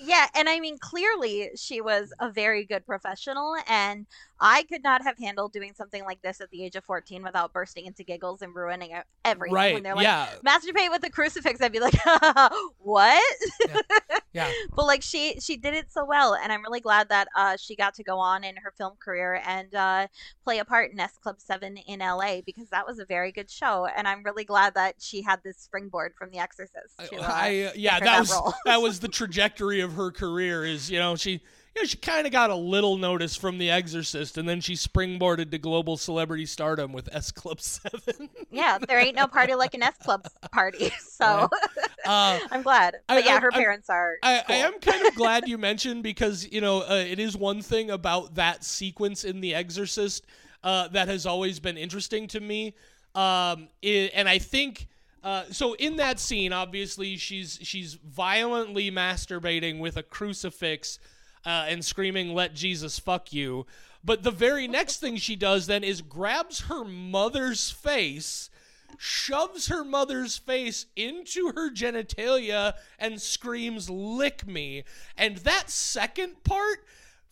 Yeah, 0.00 0.26
and 0.34 0.48
I 0.48 0.58
mean, 0.58 0.78
clearly 0.78 1.50
she 1.56 1.80
was 1.80 2.12
a 2.18 2.30
very 2.30 2.64
good 2.64 2.84
professional, 2.86 3.54
and 3.68 4.06
I 4.42 4.64
could 4.64 4.82
not 4.82 5.02
have 5.04 5.16
handled 5.18 5.52
doing 5.52 5.72
something 5.72 6.04
like 6.04 6.20
this 6.20 6.40
at 6.40 6.50
the 6.50 6.64
age 6.64 6.74
of 6.74 6.84
14 6.84 7.22
without 7.22 7.52
bursting 7.52 7.86
into 7.86 8.02
giggles 8.02 8.42
and 8.42 8.54
ruining 8.54 8.90
everything. 9.24 9.54
Right. 9.54 9.74
When 9.74 9.84
they're 9.84 9.94
like, 9.94 10.02
yeah. 10.02 10.30
masturbate 10.44 10.90
with 10.90 11.04
a 11.04 11.10
crucifix, 11.10 11.60
I'd 11.60 11.70
be 11.70 11.78
like, 11.78 11.94
what? 12.78 13.22
Yeah. 14.32 14.50
but 14.74 14.86
like 14.86 15.02
she 15.02 15.38
she 15.40 15.56
did 15.56 15.74
it 15.74 15.92
so 15.92 16.04
well, 16.04 16.34
and 16.34 16.52
I'm 16.52 16.62
really 16.62 16.80
glad 16.80 17.08
that 17.10 17.28
uh, 17.36 17.56
she 17.56 17.76
got 17.76 17.94
to 17.94 18.02
go 18.02 18.18
on 18.18 18.44
in 18.44 18.56
her 18.56 18.72
film 18.76 18.94
career 18.98 19.42
and 19.46 19.74
uh, 19.74 20.06
play 20.44 20.58
a 20.58 20.64
part 20.64 20.90
in 20.90 20.98
S 20.98 21.18
Club 21.22 21.40
Seven 21.40 21.76
in 21.76 22.00
LA 22.00 22.40
because 22.44 22.68
that 22.70 22.86
was 22.86 22.98
a 22.98 23.04
very 23.04 23.32
good 23.32 23.50
show, 23.50 23.86
and 23.96 24.08
I'm 24.08 24.22
really 24.22 24.44
glad 24.44 24.74
that 24.74 24.96
she 24.98 25.22
had 25.22 25.40
this 25.44 25.58
springboard 25.58 26.14
from 26.18 26.30
The 26.30 26.38
Exorcist. 26.38 26.98
To, 27.10 27.16
uh, 27.16 27.26
I, 27.26 27.72
yeah, 27.74 28.00
that 28.00 28.04
that 28.04 28.20
was 28.20 28.54
that 28.64 28.82
was 28.82 29.00
the 29.00 29.08
trajectory 29.08 29.80
of 29.80 29.94
her 29.94 30.10
career. 30.10 30.64
Is 30.64 30.90
you 30.90 30.98
know 30.98 31.16
she 31.16 31.42
you 31.74 31.82
know 31.82 31.86
she 31.86 31.96
kind 31.96 32.26
of 32.26 32.32
got 32.32 32.50
a 32.50 32.54
little 32.54 32.96
notice 32.96 33.34
from 33.36 33.58
The 33.58 33.70
Exorcist, 33.70 34.36
and 34.38 34.48
then 34.48 34.60
she 34.60 34.74
springboarded 34.74 35.50
to 35.50 35.58
global 35.58 35.96
celebrity 35.96 36.46
stardom 36.46 36.92
with 36.92 37.08
S 37.14 37.30
Club 37.30 37.60
Seven. 37.60 38.28
yeah, 38.50 38.78
there 38.86 38.98
ain't 38.98 39.16
no 39.16 39.26
party 39.26 39.54
like 39.54 39.74
an 39.74 39.82
S 39.82 39.96
Club 40.02 40.26
party, 40.50 40.90
so 41.00 41.48
uh, 42.06 42.38
I'm 42.50 42.62
glad. 42.62 42.96
I- 43.08 43.16
But 43.16 43.24
yeah, 43.24 43.40
her 43.40 43.50
I- 43.52 43.56
parents 43.56 43.88
are. 43.90 44.16
I, 44.22 44.42
I 44.48 44.54
am 44.54 44.78
kind 44.80 45.06
of 45.06 45.14
glad 45.14 45.48
you 45.48 45.58
mentioned 45.70 46.02
because 46.02 46.46
you 46.52 46.60
know 46.60 46.82
uh, 46.82 47.04
it 47.06 47.18
is 47.18 47.36
one 47.36 47.62
thing 47.62 47.90
about 47.90 48.34
that 48.34 48.64
sequence 48.64 49.24
in 49.24 49.40
The 49.40 49.54
Exorcist 49.54 50.26
uh, 50.64 50.88
that 50.88 51.08
has 51.08 51.26
always 51.26 51.58
been 51.60 51.76
interesting 51.76 52.26
to 52.28 52.40
me, 52.40 52.68
um, 53.14 53.68
i 53.84 54.10
and 54.14 54.28
I 54.28 54.38
think. 54.38 54.88
Uh, 55.24 55.44
so 55.52 55.74
in 55.74 55.94
that 55.94 56.18
scene, 56.18 56.52
obviously 56.52 57.16
she's 57.16 57.56
she's 57.62 57.94
violently 57.94 58.90
masturbating 58.90 59.78
with 59.78 59.96
a 59.96 60.02
crucifix 60.02 60.98
uh, 61.44 61.66
and 61.68 61.84
screaming 61.84 62.34
"Let 62.34 62.54
Jesus 62.54 62.98
fuck 62.98 63.32
you." 63.32 63.66
But 64.04 64.22
the 64.22 64.30
very 64.30 64.66
next 64.66 64.98
thing 64.98 65.16
she 65.16 65.36
does 65.36 65.66
then 65.66 65.84
is 65.84 66.02
grabs 66.02 66.62
her 66.62 66.84
mother's 66.84 67.70
face 67.70 68.50
shoves 68.98 69.68
her 69.68 69.84
mother's 69.84 70.36
face 70.36 70.86
into 70.96 71.52
her 71.54 71.70
genitalia 71.70 72.74
and 72.98 73.20
screams, 73.20 73.88
Lick 73.88 74.46
me. 74.46 74.84
And 75.16 75.38
that 75.38 75.70
second 75.70 76.44
part, 76.44 76.84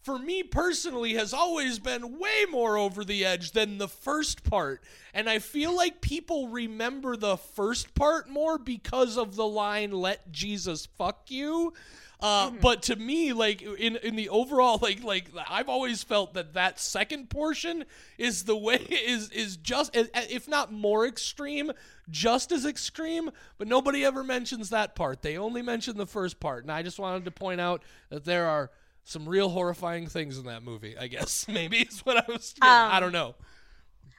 for 0.02 0.18
me 0.18 0.42
personally, 0.42 1.14
has 1.14 1.32
always 1.32 1.78
been 1.78 2.18
way 2.18 2.46
more 2.50 2.78
over 2.78 3.04
the 3.04 3.24
edge 3.24 3.52
than 3.52 3.78
the 3.78 3.88
first 3.88 4.44
part. 4.44 4.82
And 5.12 5.28
I 5.28 5.38
feel 5.38 5.74
like 5.74 6.00
people 6.00 6.48
remember 6.48 7.16
the 7.16 7.36
first 7.36 7.94
part 7.94 8.28
more 8.28 8.58
because 8.58 9.16
of 9.16 9.36
the 9.36 9.46
line, 9.46 9.92
Let 9.92 10.32
Jesus 10.32 10.86
fuck 10.86 11.30
you. 11.30 11.74
Uh, 12.22 12.50
But 12.50 12.82
to 12.84 12.96
me, 12.96 13.32
like 13.32 13.62
in 13.62 13.96
in 13.96 14.16
the 14.16 14.28
overall, 14.28 14.78
like 14.80 15.02
like 15.02 15.30
I've 15.48 15.68
always 15.68 16.02
felt 16.02 16.34
that 16.34 16.54
that 16.54 16.78
second 16.78 17.30
portion 17.30 17.84
is 18.18 18.44
the 18.44 18.56
way 18.56 18.76
is 18.90 19.30
is 19.30 19.56
just 19.56 19.90
if 19.94 20.46
not 20.48 20.72
more 20.72 21.06
extreme, 21.06 21.72
just 22.10 22.52
as 22.52 22.64
extreme. 22.66 23.30
But 23.58 23.68
nobody 23.68 24.04
ever 24.04 24.22
mentions 24.22 24.70
that 24.70 24.94
part. 24.94 25.22
They 25.22 25.36
only 25.38 25.62
mention 25.62 25.96
the 25.96 26.06
first 26.06 26.40
part, 26.40 26.64
and 26.64 26.72
I 26.72 26.82
just 26.82 26.98
wanted 26.98 27.24
to 27.24 27.30
point 27.30 27.60
out 27.60 27.82
that 28.10 28.24
there 28.24 28.46
are 28.46 28.70
some 29.04 29.28
real 29.28 29.48
horrifying 29.48 30.06
things 30.06 30.38
in 30.38 30.44
that 30.44 30.62
movie. 30.62 30.96
I 30.98 31.06
guess 31.08 31.46
maybe 31.58 31.78
is 31.78 32.00
what 32.00 32.16
I 32.18 32.24
was. 32.30 32.54
I 32.60 32.96
Um, 32.96 33.00
don't 33.02 33.12
know. 33.12 33.34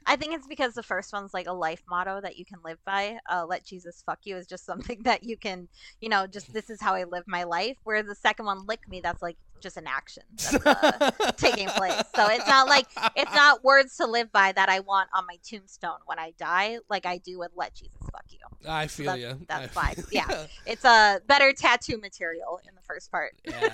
I 0.06 0.16
think 0.16 0.34
it's 0.34 0.48
because 0.48 0.74
the 0.74 0.84
first 0.84 1.14
one's 1.14 1.34
like 1.34 1.48
a 1.48 1.54
life 1.54 1.84
motto 1.90 2.22
that 2.22 2.38
you 2.38 2.46
can 2.46 2.60
live 2.64 2.80
by. 2.86 3.18
Uh, 3.30 3.46
let 3.48 3.64
Jesus 3.64 4.04
fuck 4.06 4.20
you 4.24 4.36
is 4.36 4.48
just 4.48 4.66
something 4.66 5.02
that 5.04 5.24
you 5.24 5.38
can, 5.38 5.68
you 6.00 6.10
know, 6.10 6.28
just 6.28 6.54
this 6.54 6.70
is 6.70 6.82
how 6.82 6.94
I 6.94 7.04
live 7.04 7.24
my 7.28 7.44
life. 7.44 7.78
Whereas 7.84 8.06
the 8.06 8.16
second 8.16 8.46
one, 8.46 8.66
lick 8.66 8.88
me, 8.88 9.02
that's 9.02 9.22
like 9.22 9.38
just 9.62 9.78
an 9.78 9.86
action 9.88 10.24
that's 10.36 10.66
uh, 10.66 11.12
taking 11.38 11.68
place. 11.70 12.02
So 12.16 12.28
it's 12.30 12.48
not 12.48 12.68
like 12.68 12.88
it's 13.16 13.34
not 13.34 13.64
words 13.64 13.96
to 13.98 14.08
live 14.08 14.32
by 14.32 14.52
that 14.54 14.70
I 14.70 14.80
want 14.80 15.10
on 15.14 15.26
my 15.28 15.38
tombstone 15.44 16.00
when 16.06 16.20
I 16.20 16.34
die, 16.38 16.80
like 16.90 17.06
I 17.06 17.20
do 17.20 17.40
with 17.40 17.52
let 17.56 17.76
Jesus 17.76 18.02
you. 18.32 18.39
I 18.70 18.88
feel 18.88 19.06
that's- 19.08 19.22
you. 19.39 19.46
that's 19.48 19.78
I 19.78 19.94
fine. 19.94 20.06
Yeah. 20.12 20.46
It's 20.65 20.86
a 20.86 21.20
better 21.28 21.54
tattoo 21.54 21.98
material 21.98 22.60
in 22.67 22.76
the 22.76 22.82
first 22.82 23.12
part. 23.12 23.34
Yeah. 23.48 23.74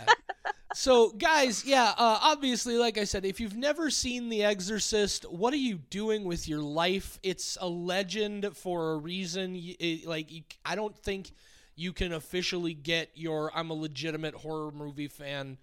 so, 0.74 1.10
guys, 1.12 1.66
yeah, 1.66 1.94
uh, 1.98 2.20
obviously, 2.22 2.78
like 2.78 2.98
I 2.98 3.04
said, 3.04 3.26
if 3.26 3.40
you've 3.40 3.56
never 3.58 3.90
seen 3.90 4.30
The 4.30 4.44
Exorcist, 4.44 5.30
what 5.30 5.54
are 5.54 5.58
you 5.58 5.78
doing 5.90 6.24
with 6.26 6.48
your 6.48 6.62
life? 6.62 7.20
It's 7.24 7.58
a 7.60 7.68
legend 7.68 8.56
for 8.56 8.94
a 8.94 8.98
reason. 8.98 9.56
It- 9.80 10.06
like, 10.08 10.30
I 10.66 10.76
don't 10.76 10.96
think 10.98 11.32
you 11.76 11.94
can 11.94 12.14
officially 12.14 12.74
get 12.74 13.10
your 13.14 13.52
"I'm 13.56 13.70
a 13.70 13.74
legitimate 13.76 14.34
horror 14.36 14.72
movie 14.72 15.08
fan" 15.08 15.58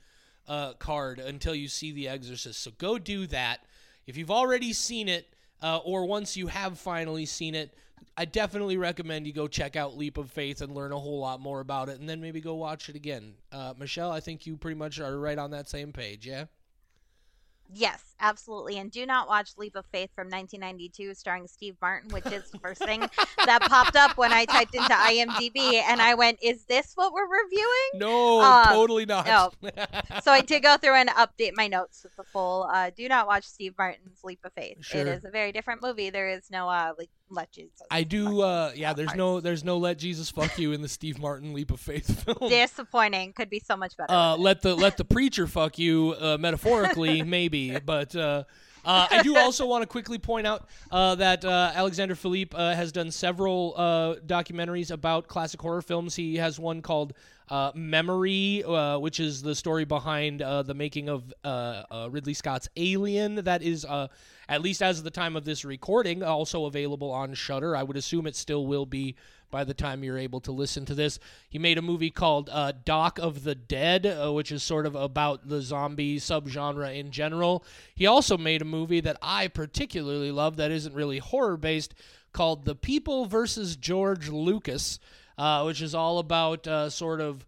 uh, 0.47 0.75
card 0.75 1.19
until 1.19 1.55
you 1.55 1.69
see 1.69 1.91
The 1.93 2.09
Exorcist. 2.09 2.61
So 2.63 2.71
go 2.79 2.99
do 2.99 3.27
that. 3.29 3.61
If 4.07 4.17
you've 4.19 4.31
already 4.31 4.73
seen 4.75 5.09
it, 5.09 5.27
uh, 5.63 5.79
or 5.79 6.05
once 6.05 6.37
you 6.37 6.49
have 6.49 6.79
finally 6.79 7.25
seen 7.25 7.55
it, 7.55 7.75
I 8.17 8.25
definitely 8.25 8.77
recommend 8.77 9.27
you 9.27 9.33
go 9.33 9.49
check 9.49 9.75
out 9.75 9.97
Leap 9.97 10.19
of 10.19 10.31
Faith 10.31 10.61
and 10.61 10.75
learn 10.75 10.93
a 10.93 10.99
whole 10.99 11.19
lot 11.19 11.41
more 11.41 11.61
about 11.61 11.89
it, 11.89 11.99
and 11.99 12.09
then 12.09 12.21
maybe 12.21 12.41
go 12.41 12.55
watch 12.55 12.89
it 12.89 12.95
again. 12.95 13.35
Uh, 13.51 13.75
Michelle, 13.77 14.13
I 14.13 14.21
think 14.21 14.47
you 14.47 14.57
pretty 14.57 14.79
much 14.79 15.01
are 15.01 15.19
right 15.19 15.39
on 15.39 15.51
that 15.51 15.69
same 15.69 15.93
page, 15.93 16.27
yeah? 16.27 16.45
Yes, 17.73 18.14
absolutely. 18.21 18.79
And 18.79 18.91
do 18.91 19.05
not 19.07 19.29
watch 19.29 19.51
Leap 19.57 19.77
of 19.77 19.85
Faith 19.93 20.11
from 20.15 20.29
1992 20.29 21.15
starring 21.15 21.47
Steve 21.47 21.77
Martin, 21.81 22.11
which 22.11 22.27
is 22.27 22.51
the 22.51 22.59
first 22.59 22.83
thing 22.85 23.01
that 23.47 23.63
popped 23.63 23.97
up 23.97 24.17
when 24.17 24.33
I 24.33 24.45
typed 24.45 24.75
into 24.75 24.89
IMDb. 24.89 25.75
And 25.87 26.01
I 26.01 26.15
went, 26.15 26.39
Is 26.43 26.65
this 26.65 26.93
what 26.95 27.13
we're 27.13 27.27
reviewing? 27.27 27.91
No, 27.95 28.41
Um, 28.41 28.65
totally 28.67 29.07
not. 29.07 29.27
no. 29.27 29.51
So 30.23 30.31
I 30.33 30.41
did 30.41 30.63
go 30.63 30.77
through 30.77 30.95
and 30.95 31.09
update 31.11 31.53
my 31.55 31.67
notes 31.67 32.03
with 32.05 32.15
the 32.17 32.25
full 32.25 32.69
uh, 32.73 32.91
do 32.97 33.09
not 33.09 33.27
watch 33.27 33.45
Steve 33.45 33.75
Martin's 33.77 34.23
Leap 34.25 34.39
of 34.45 34.53
Faith. 34.53 34.79
Sure. 34.81 35.01
It 35.01 35.09
is 35.09 35.25
a 35.25 35.31
very 35.31 35.53
different 35.53 35.83
movie. 35.83 36.11
There 36.11 36.29
is 36.31 36.51
no 36.51 36.69
uh, 36.69 36.93
like, 36.99 37.11
let 37.31 37.51
Jesus. 37.53 37.73
I 37.91 38.05
do. 38.05 38.43
Uh, 38.43 38.73
yeah, 38.77 38.93
there's 38.93 39.09
part. 39.09 39.19
no, 39.19 39.41
there's 39.41 39.65
no 39.65 39.79
"Let 39.79 39.99
Jesus 39.99 40.31
Fuck 40.31 40.59
You" 40.59 40.73
in 40.73 40.83
the 40.83 40.89
Steve 40.89 41.19
Martin 41.19 41.53
Leap 41.55 41.71
of 41.73 41.81
Faith 41.81 42.23
film. 42.25 42.49
Disappointing. 42.51 43.33
Could 43.33 43.51
be 43.51 43.59
so 43.61 43.77
much 43.77 43.97
better. 43.97 44.13
Uh, 44.13 44.37
let 44.37 44.63
the 44.63 44.75
let 44.75 44.97
the 44.99 45.05
preacher 45.05 45.47
fuck 45.47 45.79
you, 45.79 46.15
uh, 46.21 46.37
metaphorically, 46.39 47.23
maybe. 47.39 47.79
But 47.81 48.14
uh, 48.17 48.45
uh, 48.85 49.07
I 49.11 49.23
do 49.23 49.37
also 49.39 49.67
want 49.67 49.83
to 49.83 49.87
quickly 49.87 50.19
point 50.19 50.47
out 50.47 50.69
uh, 50.91 51.15
that 51.17 51.45
uh, 51.45 51.73
Alexander 51.75 52.15
Philippe 52.15 52.57
uh, 52.57 52.75
has 52.75 52.93
done 52.93 53.11
several 53.11 53.75
uh, 53.77 54.15
documentaries 54.27 54.91
about 54.91 55.29
classic 55.29 55.61
horror 55.61 55.83
films. 55.83 56.15
He 56.15 56.37
has 56.37 56.59
one 56.59 56.83
called 56.83 57.15
uh, 57.49 57.73
Memory, 57.75 58.65
uh, 58.65 58.99
which 58.99 59.21
is 59.21 59.43
the 59.43 59.55
story 59.55 59.85
behind 59.85 60.43
uh, 60.43 60.63
the 60.63 60.75
making 60.75 61.09
of 61.09 61.33
uh, 61.45 61.83
uh, 61.91 62.09
Ridley 62.11 62.35
Scott's 62.35 62.69
Alien. 62.77 63.37
That 63.37 63.63
is, 63.63 63.85
uh, 63.85 64.09
at 64.49 64.63
least 64.63 64.83
as 64.83 64.99
of 64.99 65.05
the 65.05 65.11
time 65.11 65.37
of 65.37 65.45
this 65.45 65.65
recording, 65.65 66.23
also 66.23 66.65
available 66.65 67.11
on 67.11 67.35
Shudder. 67.35 67.77
I 67.77 67.83
would 67.83 67.97
assume 67.97 68.27
it 68.27 68.37
still 68.37 68.67
will 68.67 68.87
be 68.87 69.17
by 69.51 69.63
the 69.63 69.75
time 69.75 70.03
you're 70.03 70.19
able 70.19 70.41
to 70.41 70.53
listen 70.53 70.85
to 70.87 70.95
this. 70.95 71.21
He 71.49 71.59
made 71.59 71.79
a 71.79 71.83
movie 71.83 72.11
called 72.11 72.51
Doc 72.85 73.19
of 73.21 73.45
the 73.45 73.55
Dead, 73.55 74.33
which 74.33 74.51
is 74.51 74.65
sort 74.65 74.85
of 74.85 74.97
about 74.97 75.49
the 75.49 75.63
zombie 75.63 76.19
subgenre 76.19 76.99
in 76.99 77.13
general. 77.13 77.65
He 77.95 78.07
also 78.07 78.37
made 78.37 78.63
a 78.63 78.65
movie 78.65 79.01
that 79.01 79.17
I 79.23 79.47
particularly 79.47 80.33
love 80.33 80.57
that 80.57 80.73
isn't 80.73 80.95
really 80.95 81.19
horror 81.19 81.57
based 81.57 81.95
called 82.35 82.65
The 82.65 82.75
People 82.75 83.27
versus 83.27 83.77
George 83.77 84.29
Lucas, 84.29 84.99
uh, 85.39 85.63
which 85.65 85.83
is 85.83 85.95
all 85.95 86.19
about 86.19 86.67
uh, 86.67 86.91
sort 86.91 87.21
of 87.21 87.45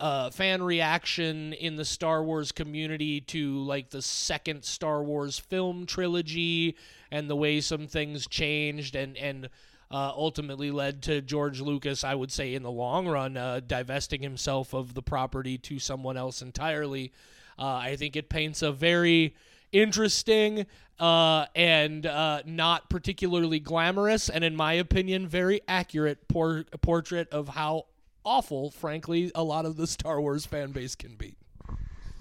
uh, 0.00 0.30
fan 0.30 0.62
reaction 0.62 1.52
in 1.52 1.76
the 1.76 1.84
Star 1.84 2.22
Wars 2.22 2.52
community 2.52 3.20
to 3.20 3.58
like 3.58 3.90
the 3.90 4.02
second 4.02 4.64
Star 4.64 5.02
Wars 5.02 5.38
film 5.38 5.86
trilogy 5.86 6.76
and 7.10 7.30
the 7.30 7.36
way 7.36 7.60
some 7.60 7.86
things 7.86 8.26
changed 8.26 8.96
and 8.96 9.16
and 9.16 9.48
uh, 9.90 10.12
ultimately 10.16 10.70
led 10.70 11.02
to 11.02 11.20
George 11.20 11.60
Lucas, 11.60 12.02
I 12.02 12.14
would 12.14 12.32
say, 12.32 12.54
in 12.54 12.64
the 12.64 12.70
long 12.70 13.06
run, 13.06 13.36
uh, 13.36 13.60
divesting 13.64 14.20
himself 14.20 14.74
of 14.74 14.94
the 14.94 15.02
property 15.02 15.58
to 15.58 15.78
someone 15.78 16.16
else 16.16 16.42
entirely. 16.42 17.12
Uh, 17.58 17.76
I 17.76 17.96
think 17.96 18.16
it 18.16 18.28
paints 18.28 18.62
a 18.62 18.72
very 18.72 19.34
interesting 19.80 20.66
uh, 20.98 21.46
and 21.54 22.06
uh, 22.06 22.42
not 22.46 22.88
particularly 22.88 23.60
glamorous, 23.60 24.28
and 24.28 24.42
in 24.44 24.56
my 24.56 24.72
opinion, 24.74 25.28
very 25.28 25.60
accurate 25.68 26.26
por- 26.28 26.64
portrait 26.80 27.28
of 27.30 27.48
how 27.48 27.84
awful, 28.24 28.70
frankly, 28.70 29.30
a 29.34 29.44
lot 29.44 29.66
of 29.66 29.76
the 29.76 29.86
Star 29.86 30.20
Wars 30.20 30.46
fan 30.46 30.72
base 30.72 30.94
can 30.94 31.14
be. 31.14 31.36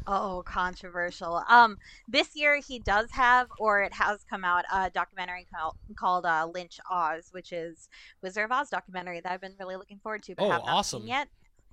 Oh, 0.07 0.43
controversial. 0.45 1.43
Um, 1.49 1.77
this 2.07 2.35
year 2.35 2.57
he 2.61 2.77
does 2.77 3.09
have, 3.11 3.47
or 3.57 3.81
it 3.81 3.91
has 3.93 4.23
come 4.29 4.43
out, 4.43 4.63
a 4.71 4.91
documentary 4.91 5.47
called, 5.51 5.77
called 5.95 6.25
uh, 6.27 6.47
Lynch 6.53 6.79
Oz, 6.91 7.29
which 7.31 7.51
is 7.51 7.89
Wizard 8.21 8.45
of 8.45 8.51
Oz 8.51 8.69
documentary 8.69 9.19
that 9.21 9.31
I've 9.31 9.41
been 9.41 9.55
really 9.59 9.77
looking 9.77 9.97
forward 9.97 10.21
to, 10.23 10.35
but 10.35 10.43
Oh, 10.45 10.51
have 10.51 10.61
not 10.65 10.75
awesome. 10.75 11.01
seen 11.01 11.07
yet. 11.07 11.27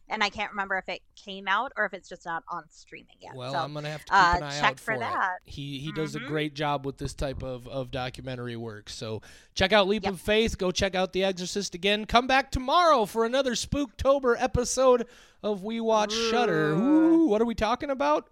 And 0.09 0.23
I 0.23 0.29
can't 0.29 0.51
remember 0.51 0.77
if 0.77 0.89
it 0.89 1.01
came 1.17 1.49
out 1.49 1.73
or 1.77 1.87
if 1.87 1.95
it's 1.95 2.09
just 2.09 2.27
not 2.27 2.43
on 2.51 2.65
streaming 2.71 3.17
yet. 3.21 3.35
Well, 3.35 3.53
so, 3.53 3.59
I'm 3.59 3.73
gonna 3.73 3.91
have 3.91 4.05
to 4.05 4.13
keep 4.13 4.13
uh, 4.13 4.35
an 4.37 4.43
eye 4.43 4.51
check 4.61 4.65
out 4.65 4.81
for 4.81 4.93
for, 4.95 4.99
that. 4.99 5.39
it. 5.47 5.51
He 5.51 5.79
he 5.79 5.91
does 5.93 6.15
a 6.15 6.21
Mhm. 6.21 6.27
great 6.29 6.55
job 6.55 6.85
with 6.85 6.99
this 6.99 7.15
type 7.15 7.43
of, 7.43 7.67
of 7.67 7.91
documentary 7.91 8.57
work. 8.57 8.91
So 8.91 9.23
check 9.55 9.73
out 9.73 9.89
Leap 9.89 10.05
Yep. 10.05 10.13
of 10.15 10.21
Faith. 10.21 10.59
Go 10.59 10.71
check 10.71 10.95
out 10.95 11.13
The 11.15 11.25
Exorcist 11.25 11.75
again. 11.75 12.05
Come 12.05 12.27
back 12.27 12.51
tomorrow 12.51 13.07
for 13.07 13.25
another 13.25 13.53
Spooktober 13.53 14.37
episode 14.39 15.07
of 15.43 15.65
We 15.65 15.81
Watch 15.81 16.13
Shudder. 16.13 16.73
Ooh, 16.75 17.27
what 17.29 17.41
are 17.41 17.47
we 17.47 17.55
talking 17.55 17.89
about? 17.91 18.29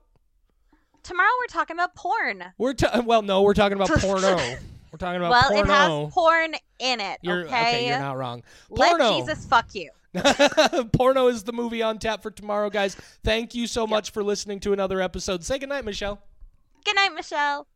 tomorrow 1.03 1.31
we're 1.41 1.47
talking 1.47 1.77
about 1.77 1.95
porn. 1.95 2.45
We're 2.59 2.75
ta- 2.75 3.01
well, 3.07 3.23
no, 3.23 3.41
we're 3.43 3.55
talking 3.55 3.77
about 3.81 3.89
porno. 4.01 4.37
We're 4.93 4.99
talking 4.99 5.17
about 5.17 5.31
well, 5.31 5.51
porno. 5.51 5.63
it 5.63 5.67
has 5.67 6.13
porn 6.13 6.55
in 6.79 7.01
it. 7.01 7.19
you're 7.23 7.47
okay. 7.47 7.89
you're 7.89 7.99
not 7.99 8.19
wrong. 8.19 8.43
Let 8.69 9.01
Jesus 9.01 9.47
fuck 9.47 9.75
you. 9.75 9.91
Porno 10.93 11.29
is 11.29 11.45
the 11.45 11.53
movie 11.53 11.83
on 11.83 11.99
tap 11.99 12.23
for 12.23 12.31
tomorrow, 12.31 12.71
guys. 12.71 12.95
Thank 13.25 13.55
you 13.55 13.67
so 13.67 13.87
much 13.87 14.11
for 14.11 14.23
listening 14.23 14.61
to 14.61 14.73
another 14.73 15.01
episode. 15.01 15.45
Say 15.45 15.59
goodnight, 15.59 15.85
Michelle. 15.85 16.21
Good 16.85 16.97
night, 16.97 17.15
Michelle. 17.15 17.67